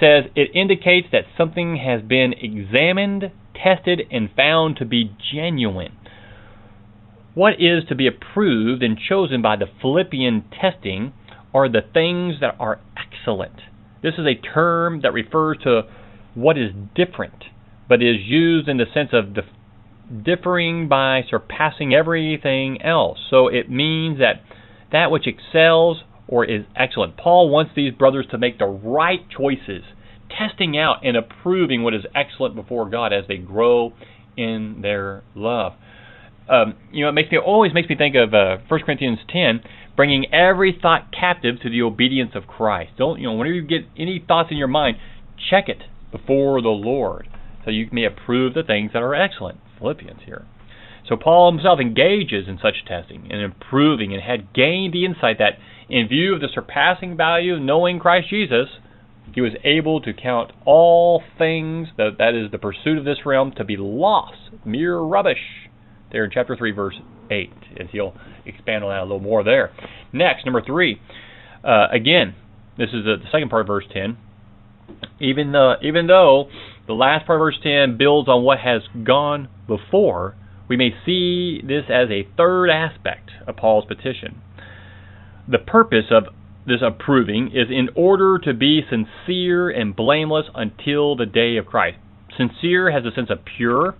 says 0.00 0.24
it 0.34 0.50
indicates 0.54 1.08
that 1.12 1.24
something 1.36 1.76
has 1.76 2.02
been 2.02 2.32
examined, 2.32 3.30
tested, 3.54 4.00
and 4.10 4.30
found 4.34 4.76
to 4.76 4.84
be 4.84 5.14
genuine. 5.32 5.96
What 7.34 7.54
is 7.54 7.84
to 7.88 7.94
be 7.94 8.08
approved 8.08 8.82
and 8.82 8.98
chosen 8.98 9.40
by 9.40 9.56
the 9.56 9.66
Philippian 9.80 10.44
testing 10.60 11.12
are 11.54 11.68
the 11.68 11.82
things 11.94 12.36
that 12.40 12.56
are 12.58 12.80
excellent. 12.96 13.60
This 14.02 14.14
is 14.14 14.26
a 14.26 14.34
term 14.34 15.02
that 15.02 15.12
refers 15.12 15.58
to 15.64 15.82
what 16.34 16.56
is 16.56 16.70
different 16.94 17.44
but 17.90 18.00
is 18.00 18.18
used 18.20 18.68
in 18.68 18.76
the 18.76 18.86
sense 18.94 19.10
of 19.12 19.34
dif- 19.34 20.24
differing 20.24 20.88
by 20.88 21.22
surpassing 21.28 21.92
everything 21.92 22.80
else. 22.80 23.18
So 23.28 23.48
it 23.48 23.68
means 23.68 24.20
that 24.20 24.42
that 24.92 25.10
which 25.10 25.26
excels 25.26 26.04
or 26.28 26.44
is 26.44 26.62
excellent. 26.76 27.16
Paul 27.16 27.50
wants 27.50 27.72
these 27.74 27.92
brothers 27.92 28.26
to 28.30 28.38
make 28.38 28.58
the 28.58 28.66
right 28.66 29.18
choices, 29.36 29.82
testing 30.30 30.78
out 30.78 31.04
and 31.04 31.16
approving 31.16 31.82
what 31.82 31.92
is 31.92 32.02
excellent 32.14 32.54
before 32.54 32.88
God 32.88 33.12
as 33.12 33.24
they 33.26 33.36
grow 33.36 33.92
in 34.36 34.78
their 34.82 35.24
love. 35.34 35.72
Um, 36.48 36.74
you 36.92 37.04
know, 37.04 37.10
it 37.10 37.12
makes 37.12 37.30
me 37.32 37.38
always 37.38 37.74
makes 37.74 37.88
me 37.88 37.96
think 37.96 38.14
of 38.14 38.32
uh, 38.32 38.58
1 38.68 38.80
Corinthians 38.86 39.18
10, 39.28 39.60
bringing 39.96 40.32
every 40.32 40.78
thought 40.80 41.12
captive 41.12 41.56
to 41.62 41.70
the 41.70 41.82
obedience 41.82 42.32
of 42.36 42.46
Christ. 42.46 42.92
Don't 42.96 43.18
you 43.18 43.26
know? 43.26 43.34
Whenever 43.34 43.54
you 43.54 43.62
get 43.62 43.82
any 43.98 44.24
thoughts 44.26 44.48
in 44.52 44.56
your 44.56 44.68
mind, 44.68 44.96
check 45.50 45.68
it 45.68 45.82
before 46.12 46.62
the 46.62 46.68
Lord, 46.68 47.28
so 47.64 47.70
you 47.70 47.88
may 47.92 48.04
approve 48.04 48.54
the 48.54 48.62
things 48.62 48.92
that 48.92 49.02
are 49.02 49.14
excellent. 49.14 49.58
Philippians 49.78 50.20
here. 50.24 50.46
So 51.08 51.16
Paul 51.16 51.50
himself 51.50 51.80
engages 51.80 52.46
in 52.46 52.58
such 52.62 52.84
testing 52.86 53.28
and 53.30 53.40
improving, 53.40 54.12
and 54.12 54.22
had 54.22 54.52
gained 54.52 54.94
the 54.94 55.04
insight 55.04 55.38
that, 55.38 55.58
in 55.88 56.08
view 56.08 56.34
of 56.34 56.40
the 56.40 56.48
surpassing 56.52 57.16
value 57.16 57.54
of 57.54 57.62
knowing 57.62 57.98
Christ 57.98 58.28
Jesus, 58.30 58.68
he 59.34 59.40
was 59.40 59.52
able 59.64 60.00
to 60.02 60.12
count 60.12 60.52
all 60.64 61.22
things, 61.38 61.88
that, 61.96 62.16
that 62.18 62.34
is, 62.34 62.50
the 62.50 62.58
pursuit 62.58 62.98
of 62.98 63.04
this 63.04 63.18
realm, 63.24 63.52
to 63.56 63.64
be 63.64 63.76
loss, 63.76 64.34
mere 64.64 64.98
rubbish. 64.98 65.68
There 66.12 66.24
in 66.24 66.30
chapter 66.32 66.56
3, 66.56 66.72
verse 66.72 66.96
8, 67.30 67.52
as 67.80 67.86
he'll 67.92 68.14
expand 68.44 68.84
on 68.84 68.90
that 68.90 69.00
a 69.00 69.02
little 69.02 69.20
more 69.20 69.44
there. 69.44 69.72
Next, 70.12 70.44
number 70.44 70.62
3. 70.62 71.00
Uh, 71.62 71.86
again, 71.92 72.34
this 72.76 72.88
is 72.88 73.04
the, 73.04 73.16
second 73.30 73.50
part 73.50 73.62
of 73.62 73.66
verse 73.68 73.84
10. 73.92 74.16
Even, 75.20 75.52
the, 75.52 75.74
even 75.82 76.08
though 76.08 76.48
the 76.90 76.94
last 76.94 77.24
part 77.24 77.40
of 77.40 77.44
verse 77.44 77.58
10 77.62 77.96
builds 77.96 78.28
on 78.28 78.42
what 78.42 78.58
has 78.58 78.82
gone 79.04 79.48
before, 79.68 80.34
we 80.68 80.76
may 80.76 80.90
see 81.06 81.60
this 81.62 81.84
as 81.88 82.10
a 82.10 82.26
third 82.36 82.68
aspect 82.68 83.30
of 83.46 83.56
Paul's 83.56 83.84
petition. 83.86 84.42
The 85.48 85.58
purpose 85.58 86.06
of 86.10 86.24
this 86.66 86.80
approving 86.82 87.52
is 87.54 87.68
in 87.70 87.90
order 87.94 88.38
to 88.38 88.52
be 88.52 88.82
sincere 88.90 89.70
and 89.70 89.94
blameless 89.94 90.46
until 90.54 91.14
the 91.14 91.26
day 91.26 91.56
of 91.56 91.66
Christ. 91.66 91.98
Sincere 92.36 92.90
has 92.90 93.04
a 93.04 93.14
sense 93.14 93.30
of 93.30 93.38
pure. 93.56 93.94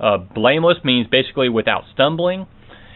Uh, 0.00 0.16
blameless 0.16 0.78
means 0.82 1.08
basically 1.08 1.50
without 1.50 1.84
stumbling. 1.92 2.46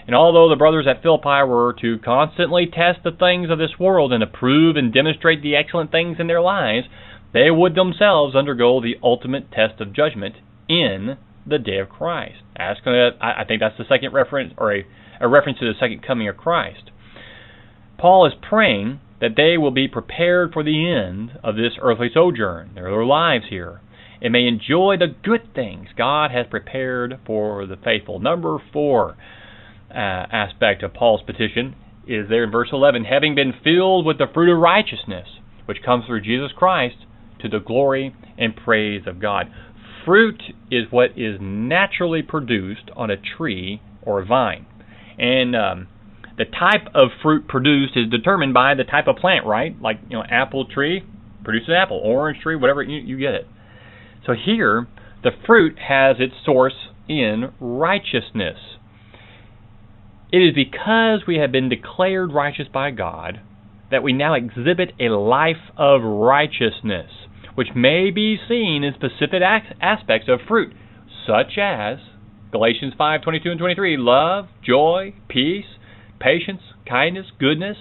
And 0.07 0.17
although 0.17 0.49
the 0.49 0.57
brothers 0.57 0.87
at 0.89 1.03
Philippi 1.03 1.45
were 1.47 1.75
to 1.83 1.99
constantly 1.99 2.67
test 2.67 3.01
the 3.05 3.13
things 3.13 3.51
of 3.51 3.59
this 3.59 3.79
world 3.79 4.13
and 4.13 4.23
approve 4.23 4.77
and 4.77 4.93
demonstrate 4.93 5.43
the 5.43 5.57
excellent 5.57 5.91
things 5.91 6.17
in 6.19 6.29
their 6.29 6.41
lives, 6.41 6.87
they 7.35 7.51
would 7.51 7.75
themselves 7.75 8.37
undergo 8.37 8.81
the 8.81 8.95
ultimate 9.03 9.51
test 9.51 9.81
of 9.81 9.93
judgment 9.93 10.37
in 10.69 11.19
the 11.45 11.59
day 11.59 11.79
of 11.79 11.89
Christ. 11.89 12.37
That's 12.57 12.81
gonna, 12.81 13.11
I 13.21 13.45
think 13.45 13.61
that's 13.61 13.77
the 13.77 13.85
second 13.89 14.15
reference, 14.15 14.55
or 14.57 14.75
a, 14.75 14.87
a 15.21 15.29
reference 15.29 15.59
to 15.59 15.67
the 15.67 15.79
second 15.79 16.07
coming 16.07 16.29
of 16.29 16.37
Christ. 16.37 16.91
Paul 17.99 18.27
is 18.27 18.33
praying 18.41 19.01
that 19.21 19.37
they 19.37 19.59
will 19.59 19.73
be 19.73 19.89
prepared 19.89 20.53
for 20.53 20.63
the 20.63 20.91
end 20.91 21.39
of 21.43 21.57
this 21.57 21.73
earthly 21.81 22.09
sojourn, 22.15 22.73
their 22.75 23.05
lives 23.05 23.47
here, 23.51 23.81
and 24.23 24.33
may 24.33 24.47
enjoy 24.47 24.97
the 24.97 25.15
good 25.23 25.55
things 25.55 25.89
God 25.97 26.31
has 26.31 26.47
prepared 26.49 27.19
for 27.27 27.67
the 27.67 27.77
faithful. 27.77 28.21
Number 28.21 28.59
four 28.73 29.17
uh, 29.91 29.95
aspect 29.95 30.83
of 30.83 30.95
Paul's 30.95 31.23
petition 31.23 31.75
is 32.07 32.29
there 32.29 32.45
in 32.45 32.51
verse 32.51 32.69
11 32.73 33.05
having 33.05 33.35
been 33.35 33.53
filled 33.65 34.07
with 34.07 34.19
the 34.19 34.27
fruit 34.33 34.53
of 34.53 34.61
righteousness, 34.61 35.27
which 35.67 35.83
comes 35.85 36.05
through 36.07 36.21
Jesus 36.21 36.51
Christ 36.57 36.97
to 37.45 37.49
the 37.49 37.65
glory 37.65 38.15
and 38.37 38.57
praise 38.57 39.03
of 39.07 39.21
God. 39.21 39.47
Fruit 40.05 40.43
is 40.71 40.85
what 40.91 41.11
is 41.17 41.39
naturally 41.41 42.23
produced 42.23 42.91
on 42.97 43.11
a 43.11 43.17
tree 43.17 43.81
or 44.03 44.21
a 44.21 44.27
vine. 44.27 44.67
And 45.17 45.55
um, 45.55 45.89
the 46.37 46.45
type 46.45 46.89
of 46.95 47.11
fruit 47.23 47.47
produced 47.47 47.97
is 47.97 48.11
determined 48.11 48.53
by 48.53 48.75
the 48.75 48.85
type 48.85 49.07
of 49.07 49.17
plant, 49.17 49.47
right? 49.47 49.81
Like, 49.81 50.01
you 50.09 50.17
know, 50.17 50.25
apple 50.29 50.67
tree 50.67 51.05
produces 51.45 51.69
an 51.69 51.75
apple, 51.75 52.01
orange 52.03 52.41
tree, 52.43 52.57
whatever, 52.57 52.83
you, 52.83 52.99
you 52.99 53.19
get 53.19 53.35
it. 53.35 53.47
So 54.27 54.33
here, 54.33 54.89
the 55.23 55.31
fruit 55.47 55.79
has 55.89 56.17
its 56.19 56.35
source 56.45 56.75
in 57.09 57.53
righteousness. 57.61 58.59
It 60.33 60.39
is 60.39 60.55
because 60.55 61.21
we 61.27 61.37
have 61.37 61.53
been 61.53 61.69
declared 61.69 62.33
righteous 62.33 62.67
by 62.73 62.91
God 62.91 63.41
that 63.91 64.03
we 64.03 64.13
now 64.13 64.35
exhibit 64.35 64.93
a 64.99 65.11
life 65.11 65.71
of 65.77 66.03
righteousness, 66.03 67.11
which 67.55 67.69
may 67.75 68.11
be 68.11 68.39
seen 68.49 68.85
in 68.85 68.95
specific 68.95 69.43
aspects 69.81 70.29
of 70.29 70.41
fruit, 70.49 70.73
such 71.27 71.59
as 71.59 71.99
Galatians 72.51 72.95
5:22 72.95 73.51
and 73.51 73.59
23, 73.59 73.97
love, 73.97 74.49
joy, 74.63 75.15
peace, 75.29 75.67
patience, 76.21 76.63
kindness, 76.87 77.27
goodness, 77.39 77.77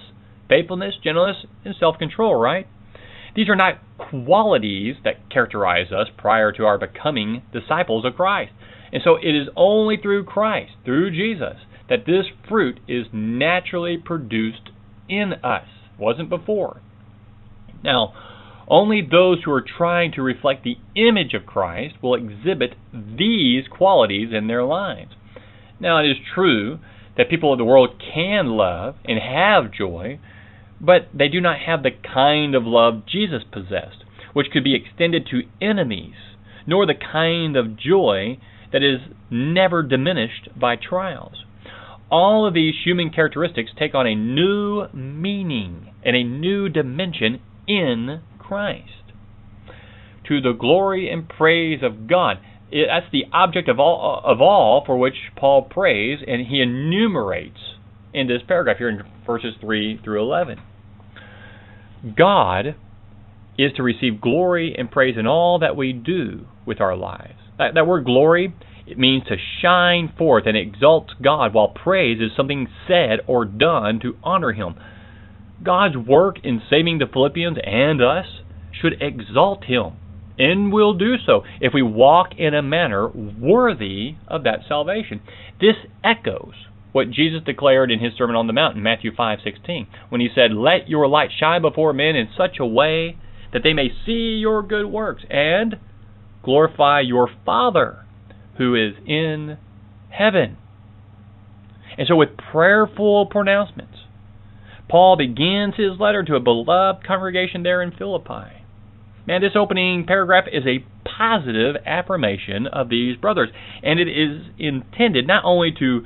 faithfulness, 0.48 0.96
gentleness, 1.02 1.46
and 1.64 1.74
self 1.76 1.98
control, 1.98 2.34
right? 2.34 2.66
These 3.34 3.48
are 3.48 3.56
not 3.56 3.78
qualities 3.98 4.96
that 5.04 5.28
characterize 5.30 5.90
us 5.90 6.08
prior 6.16 6.52
to 6.52 6.64
our 6.64 6.78
becoming 6.78 7.42
disciples 7.52 8.04
of 8.04 8.14
Christ. 8.14 8.52
And 8.92 9.02
so 9.02 9.16
it 9.16 9.34
is 9.34 9.48
only 9.56 9.96
through 9.96 10.24
Christ, 10.24 10.72
through 10.84 11.10
Jesus, 11.10 11.56
that 11.88 12.06
this 12.06 12.26
fruit 12.48 12.78
is 12.86 13.06
naturally 13.12 13.96
produced 13.96 14.70
in 15.08 15.34
us. 15.42 15.66
It 15.94 16.00
wasn't 16.00 16.28
before. 16.28 16.80
Now, 17.82 18.14
only 18.68 19.02
those 19.02 19.42
who 19.44 19.52
are 19.52 19.64
trying 19.64 20.12
to 20.12 20.22
reflect 20.22 20.64
the 20.64 20.78
image 20.94 21.34
of 21.34 21.46
Christ 21.46 21.96
will 22.02 22.14
exhibit 22.14 22.74
these 22.92 23.64
qualities 23.68 24.28
in 24.32 24.46
their 24.46 24.64
lives. 24.64 25.12
Now, 25.80 25.98
it 25.98 26.08
is 26.08 26.16
true 26.34 26.78
that 27.16 27.30
people 27.30 27.52
of 27.52 27.58
the 27.58 27.64
world 27.64 28.00
can 28.14 28.48
love 28.48 28.96
and 29.04 29.18
have 29.18 29.72
joy, 29.72 30.18
but 30.80 31.08
they 31.12 31.28
do 31.28 31.40
not 31.40 31.58
have 31.60 31.82
the 31.82 31.90
kind 31.90 32.54
of 32.54 32.64
love 32.64 33.02
Jesus 33.06 33.42
possessed, 33.50 34.04
which 34.32 34.50
could 34.52 34.64
be 34.64 34.74
extended 34.74 35.26
to 35.30 35.42
enemies, 35.60 36.14
nor 36.66 36.86
the 36.86 36.94
kind 36.94 37.56
of 37.56 37.76
joy 37.76 38.38
that 38.72 38.82
is 38.82 39.00
never 39.30 39.82
diminished 39.82 40.48
by 40.58 40.76
trials. 40.76 41.44
All 42.10 42.46
of 42.46 42.54
these 42.54 42.74
human 42.84 43.10
characteristics 43.10 43.70
take 43.78 43.94
on 43.94 44.06
a 44.06 44.14
new 44.14 44.86
meaning 44.92 45.92
and 46.04 46.16
a 46.16 46.24
new 46.24 46.68
dimension 46.68 47.40
in 47.66 48.20
Christ. 48.46 49.12
To 50.28 50.40
the 50.40 50.52
glory 50.52 51.10
and 51.10 51.28
praise 51.28 51.80
of 51.82 52.08
God 52.08 52.38
it, 52.70 52.88
that's 52.88 53.10
the 53.12 53.24
object 53.32 53.68
of 53.68 53.78
all 53.78 54.20
of 54.24 54.40
all 54.40 54.82
for 54.84 54.98
which 54.98 55.14
Paul 55.36 55.62
prays, 55.62 56.18
and 56.26 56.46
he 56.46 56.60
enumerates 56.60 57.58
in 58.12 58.26
this 58.26 58.42
paragraph 58.46 58.78
here 58.78 58.88
in 58.88 59.02
verses 59.26 59.54
three 59.60 60.00
through 60.02 60.20
eleven. 60.20 60.60
God 62.16 62.74
is 63.56 63.72
to 63.76 63.82
receive 63.82 64.20
glory 64.20 64.74
and 64.76 64.90
praise 64.90 65.16
in 65.16 65.26
all 65.26 65.60
that 65.60 65.76
we 65.76 65.92
do 65.92 66.46
with 66.66 66.80
our 66.80 66.96
lives. 66.96 67.38
That, 67.56 67.74
that 67.74 67.86
word 67.86 68.04
glory 68.04 68.54
it 68.86 68.98
means 68.98 69.24
to 69.28 69.36
shine 69.62 70.12
forth 70.18 70.44
and 70.46 70.56
exalt 70.56 71.12
God, 71.22 71.54
while 71.54 71.68
praise 71.68 72.20
is 72.20 72.36
something 72.36 72.66
said 72.86 73.20
or 73.26 73.44
done 73.44 74.00
to 74.00 74.16
honor 74.22 74.52
Him. 74.52 74.74
God's 75.64 75.96
work 75.96 76.36
in 76.44 76.62
saving 76.68 76.98
the 76.98 77.06
Philippians 77.06 77.58
and 77.64 78.02
us 78.02 78.26
should 78.72 79.00
exalt 79.00 79.64
Him 79.64 79.92
and 80.38 80.72
will 80.72 80.94
do 80.94 81.14
so 81.24 81.42
if 81.60 81.72
we 81.72 81.82
walk 81.82 82.30
in 82.36 82.54
a 82.54 82.62
manner 82.62 83.08
worthy 83.08 84.16
of 84.26 84.44
that 84.44 84.60
salvation. 84.68 85.20
This 85.60 85.76
echoes 86.02 86.54
what 86.92 87.10
Jesus 87.10 87.42
declared 87.44 87.90
in 87.90 87.98
his 87.98 88.12
Sermon 88.16 88.36
on 88.36 88.46
the 88.46 88.52
Mount 88.52 88.76
in 88.76 88.82
Matthew 88.82 89.12
5:16 89.12 89.86
when 90.10 90.20
he 90.20 90.28
said, 90.34 90.52
"Let 90.52 90.88
your 90.88 91.08
light 91.08 91.32
shine 91.32 91.62
before 91.62 91.92
men 91.92 92.16
in 92.16 92.28
such 92.36 92.58
a 92.58 92.66
way 92.66 93.16
that 93.52 93.62
they 93.62 93.72
may 93.72 93.92
see 94.04 94.36
your 94.36 94.62
good 94.62 94.86
works 94.86 95.24
and 95.30 95.76
glorify 96.42 97.00
your 97.00 97.28
Father 97.44 98.04
who 98.56 98.74
is 98.74 98.94
in 99.06 99.56
heaven." 100.10 100.56
And 101.96 102.06
so 102.08 102.16
with 102.16 102.36
prayerful 102.36 103.26
pronouncements, 103.26 103.93
Paul 104.88 105.16
begins 105.16 105.74
his 105.76 105.98
letter 105.98 106.22
to 106.22 106.36
a 106.36 106.40
beloved 106.40 107.06
congregation 107.06 107.62
there 107.62 107.82
in 107.82 107.92
Philippi. 107.92 108.64
Man, 109.26 109.40
this 109.40 109.56
opening 109.56 110.04
paragraph 110.06 110.44
is 110.52 110.64
a 110.66 110.84
positive 111.08 111.76
affirmation 111.86 112.66
of 112.66 112.90
these 112.90 113.16
brothers, 113.16 113.48
and 113.82 113.98
it 113.98 114.08
is 114.08 114.42
intended 114.58 115.26
not 115.26 115.44
only 115.44 115.72
to 115.78 116.02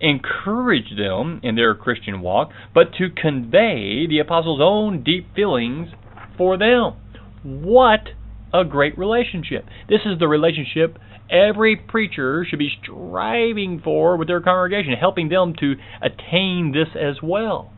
encourage 0.00 0.96
them 0.96 1.40
in 1.42 1.54
their 1.54 1.74
Christian 1.74 2.22
walk, 2.22 2.50
but 2.74 2.94
to 2.94 3.10
convey 3.10 4.06
the 4.06 4.18
apostles' 4.18 4.60
own 4.62 5.02
deep 5.02 5.34
feelings 5.34 5.88
for 6.36 6.56
them. 6.56 6.94
What 7.42 8.08
a 8.54 8.64
great 8.64 8.96
relationship! 8.98 9.66
This 9.88 10.00
is 10.06 10.18
the 10.18 10.28
relationship 10.28 10.98
every 11.30 11.76
preacher 11.76 12.44
should 12.48 12.58
be 12.58 12.70
striving 12.82 13.80
for 13.82 14.16
with 14.16 14.28
their 14.28 14.40
congregation, 14.40 14.92
helping 14.92 15.28
them 15.28 15.54
to 15.60 15.74
attain 16.02 16.72
this 16.72 16.88
as 16.94 17.22
well. 17.22 17.72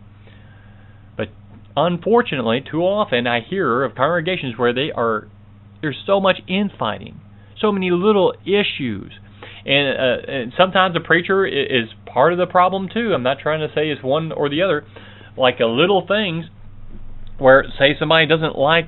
Unfortunately, 1.76 2.62
too 2.68 2.82
often 2.82 3.26
I 3.26 3.40
hear 3.40 3.82
of 3.82 3.94
congregations 3.94 4.56
where 4.56 4.72
they 4.72 4.90
are 4.92 5.28
there's 5.82 6.02
so 6.06 6.20
much 6.20 6.37
infighting, 6.48 7.20
so 7.60 7.70
many 7.70 7.90
little 7.90 8.32
issues, 8.44 9.12
and, 9.66 9.98
uh, 9.98 10.32
and 10.32 10.52
sometimes 10.56 10.94
the 10.94 11.00
preacher 11.00 11.44
is 11.44 11.88
part 12.06 12.32
of 12.32 12.38
the 12.38 12.46
problem 12.46 12.88
too. 12.92 13.12
I'm 13.14 13.22
not 13.22 13.38
trying 13.40 13.60
to 13.60 13.74
say 13.74 13.90
it's 13.90 14.02
one 14.02 14.32
or 14.32 14.48
the 14.48 14.62
other, 14.62 14.84
like 15.37 15.60
a 15.60 15.66
little 15.66 16.06
things 16.06 16.46
where 17.38 17.64
say 17.78 17.96
somebody 17.98 18.26
doesn't 18.26 18.56
like 18.56 18.84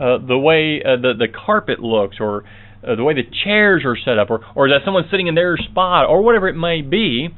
uh, 0.00 0.18
the 0.18 0.36
way 0.36 0.82
uh, 0.84 1.00
the 1.00 1.14
the 1.16 1.28
carpet 1.28 1.80
looks, 1.80 2.16
or 2.20 2.44
uh, 2.86 2.96
the 2.96 3.04
way 3.04 3.14
the 3.14 3.22
chairs 3.44 3.82
are 3.86 3.96
set 3.96 4.18
up, 4.18 4.30
or 4.30 4.40
or 4.54 4.68
that 4.68 4.80
someone's 4.84 5.10
sitting 5.10 5.28
in 5.28 5.34
their 5.34 5.56
spot, 5.56 6.06
or 6.08 6.22
whatever 6.22 6.48
it 6.48 6.56
may 6.56 6.82
be. 6.82 7.28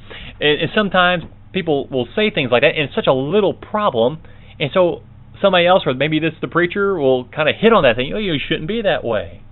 And, 0.40 0.62
and 0.62 0.70
sometimes 0.74 1.24
people 1.52 1.88
will 1.88 2.08
say 2.16 2.30
things 2.30 2.50
like 2.50 2.62
that, 2.62 2.74
and 2.74 2.84
it's 2.84 2.94
such 2.94 3.06
a 3.06 3.12
little 3.12 3.54
problem, 3.54 4.18
and 4.58 4.70
so 4.72 5.02
somebody 5.40 5.66
else, 5.66 5.82
or 5.86 5.94
maybe 5.94 6.18
this 6.18 6.32
the 6.40 6.48
preacher, 6.48 6.98
will 6.98 7.24
kind 7.28 7.48
of 7.48 7.54
hit 7.58 7.72
on 7.72 7.82
that 7.84 7.96
thing. 7.96 8.12
Oh, 8.14 8.18
you 8.18 8.36
shouldn't 8.38 8.68
be 8.68 8.82
that 8.82 9.04
way, 9.04 9.42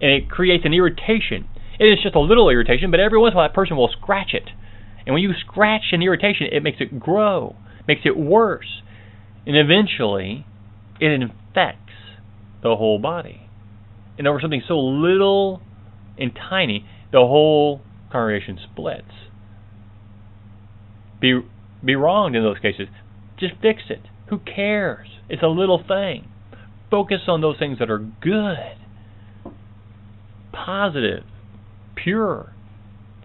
and 0.00 0.10
it 0.10 0.30
creates 0.30 0.64
an 0.64 0.74
irritation. 0.74 1.48
It 1.78 1.86
is 1.86 1.98
just 2.02 2.14
a 2.14 2.20
little 2.20 2.50
irritation, 2.50 2.90
but 2.90 3.00
every 3.00 3.18
once 3.18 3.32
in 3.32 3.36
a 3.36 3.38
while 3.38 3.48
that 3.48 3.54
person 3.54 3.76
will 3.76 3.90
scratch 3.90 4.34
it, 4.34 4.50
and 5.06 5.14
when 5.14 5.22
you 5.22 5.32
scratch 5.38 5.92
an 5.92 6.02
irritation, 6.02 6.46
it 6.52 6.62
makes 6.62 6.78
it 6.80 7.00
grow, 7.00 7.56
makes 7.88 8.02
it 8.04 8.16
worse, 8.16 8.82
and 9.46 9.56
eventually 9.56 10.46
it 11.00 11.10
infects 11.10 11.94
the 12.62 12.76
whole 12.76 12.98
body. 12.98 13.48
And 14.18 14.28
over 14.28 14.40
something 14.40 14.62
so 14.68 14.78
little 14.78 15.62
and 16.18 16.32
tiny, 16.34 16.84
the 17.10 17.20
whole 17.20 17.80
congregation 18.12 18.58
splits. 18.62 19.12
Be 21.20 21.40
be 21.82 21.94
wronged 21.94 22.36
in 22.36 22.42
those 22.42 22.58
cases. 22.58 22.88
Just 23.38 23.54
fix 23.62 23.84
it. 23.88 24.02
Who 24.30 24.38
cares? 24.38 25.08
It's 25.28 25.42
a 25.42 25.48
little 25.48 25.82
thing. 25.86 26.28
Focus 26.90 27.20
on 27.26 27.40
those 27.40 27.58
things 27.58 27.78
that 27.80 27.90
are 27.90 27.98
good, 27.98 28.76
positive, 30.52 31.24
pure. 31.96 32.52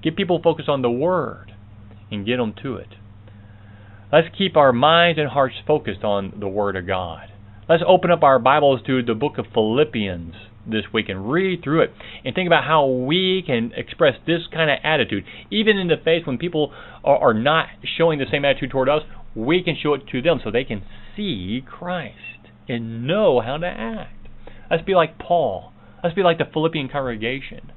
Get 0.02 0.16
people 0.16 0.42
focused 0.44 0.70
on 0.70 0.82
the 0.82 0.90
Word 0.90 1.54
and 2.12 2.26
get 2.26 2.38
them 2.38 2.54
to 2.64 2.76
it. 2.76 2.90
Let's 4.12 4.28
keep 4.38 4.56
our 4.56 4.74
minds 4.74 5.20
and 5.20 5.30
hearts 5.30 5.56
focused 5.66 6.04
on 6.04 6.34
the 6.40 6.48
Word 6.48 6.76
of 6.76 6.88
God. 6.88 7.28
Let's 7.70 7.84
open 7.88 8.12
up 8.12 8.24
our 8.24 8.40
Bibles 8.40 8.82
to 8.88 9.02
the 9.04 9.16
book 9.16 9.38
of 9.38 9.46
Philippians 9.54 10.34
this 10.68 10.86
week 10.94 11.10
and 11.10 11.32
read 11.32 11.64
through 11.64 11.82
it 11.82 11.92
and 12.24 12.34
think 12.34 12.48
about 12.48 12.64
how 12.64 12.86
we 12.86 13.44
can 13.46 13.72
express 13.76 14.14
this 14.26 14.42
kind 14.52 14.70
of 14.70 14.78
attitude. 14.84 15.24
Even 15.52 15.78
in 15.78 15.88
the 15.88 15.98
face 16.04 16.26
when 16.26 16.38
people 16.38 16.74
are, 17.04 17.34
not 17.34 17.68
showing 17.98 18.20
the 18.20 18.26
same 18.32 18.46
attitude 18.46 18.72
toward 18.72 18.90
us, 18.90 19.02
we 19.36 19.64
can 19.64 19.76
show 19.82 19.94
it 19.94 20.08
to 20.12 20.22
them 20.22 20.40
so 20.44 20.50
they 20.50 20.64
can 20.64 20.84
see 21.16 21.64
Christ 21.66 22.50
and 22.68 23.06
know 23.06 23.42
how 23.42 23.58
to 23.58 23.68
act. 23.68 24.28
Let's 24.70 24.84
be 24.84 24.96
like 24.96 25.20
Paul. 25.20 25.74
Let's 26.04 26.16
be 26.16 26.24
like 26.24 26.38
the 26.38 26.46
Philippian 26.52 26.90
congregation. 26.90 27.72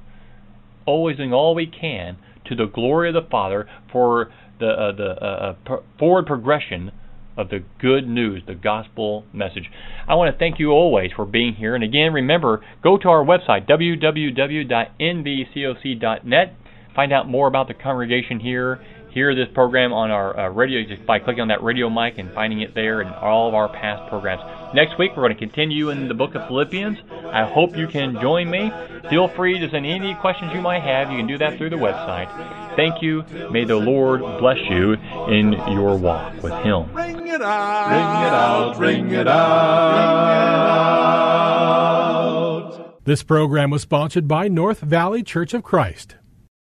Always 0.85 1.17
doing 1.17 1.33
all 1.33 1.53
we 1.53 1.67
can 1.67 2.17
to 2.45 2.55
the 2.55 2.65
glory 2.65 3.09
of 3.09 3.13
the 3.13 3.29
Father 3.29 3.67
for 3.91 4.31
the 4.59 4.67
uh, 4.67 4.91
the 4.91 5.15
uh, 5.21 5.55
uh 5.67 5.77
forward 5.97 6.25
progression 6.25 6.91
of 7.37 7.49
the 7.49 7.63
good 7.79 8.07
news, 8.07 8.43
the 8.45 8.55
gospel 8.55 9.23
message. 9.33 9.69
I 10.07 10.15
want 10.15 10.33
to 10.33 10.39
thank 10.39 10.59
you 10.59 10.71
always 10.71 11.11
for 11.15 11.25
being 11.25 11.53
here. 11.53 11.73
And 11.73 11.83
again, 11.83 12.11
remember, 12.11 12.61
go 12.83 12.97
to 12.97 13.07
our 13.07 13.23
website, 13.23 13.69
www.nvcoc.net. 13.69 14.67
Find 16.95 17.13
out 17.13 17.29
more 17.29 17.47
about 17.47 17.67
the 17.69 17.73
congregation 17.75 18.39
here. 18.41 18.81
Hear 19.11 19.33
this 19.33 19.47
program 19.53 19.91
on 19.91 20.11
our 20.11 20.39
uh, 20.39 20.49
radio 20.49 20.87
just 20.87 21.03
by 21.05 21.17
clicking 21.17 21.41
on 21.41 21.47
that 21.47 21.63
radio 21.63 21.89
mic 21.89 22.19
and 22.19 22.31
finding 22.31 22.61
it 22.61 22.75
there 22.75 23.01
and 23.01 23.09
all 23.15 23.47
of 23.47 23.55
our 23.55 23.67
past 23.67 24.07
programs. 24.07 24.41
Next 24.75 24.99
week, 24.99 25.11
we're 25.17 25.23
going 25.23 25.33
to 25.33 25.39
continue 25.39 25.89
in 25.89 26.07
the 26.07 26.13
book 26.13 26.35
of 26.35 26.47
Philippians. 26.47 26.99
I 27.25 27.45
hope 27.51 27.75
you 27.75 27.87
can 27.87 28.13
join 28.21 28.51
me. 28.51 28.71
Feel 29.09 29.27
free 29.27 29.57
to 29.57 29.69
send 29.69 29.87
any 29.87 30.13
questions 30.15 30.53
you 30.53 30.61
might 30.61 30.83
have. 30.83 31.09
You 31.09 31.17
can 31.17 31.25
do 31.25 31.39
that 31.39 31.57
through 31.57 31.71
the 31.71 31.75
website. 31.75 32.29
Thank 32.75 33.01
you. 33.01 33.23
May 33.49 33.65
the 33.65 33.77
Lord 33.77 34.21
bless 34.39 34.59
you 34.69 34.93
in 35.27 35.53
your 35.53 35.97
walk 35.97 36.43
with 36.43 36.53
Him. 36.53 36.93
Ring 36.93 37.27
it 37.27 37.41
out, 37.41 37.89
ring 37.89 38.27
it 38.27 38.33
out, 38.33 38.77
ring 38.77 39.11
it 39.11 39.27
out. 39.27 40.19
This 43.05 43.23
program 43.23 43.71
was 43.71 43.81
sponsored 43.81 44.27
by 44.27 44.47
North 44.47 44.81
Valley 44.81 45.23
Church 45.23 45.55
of 45.55 45.63
Christ. 45.63 46.15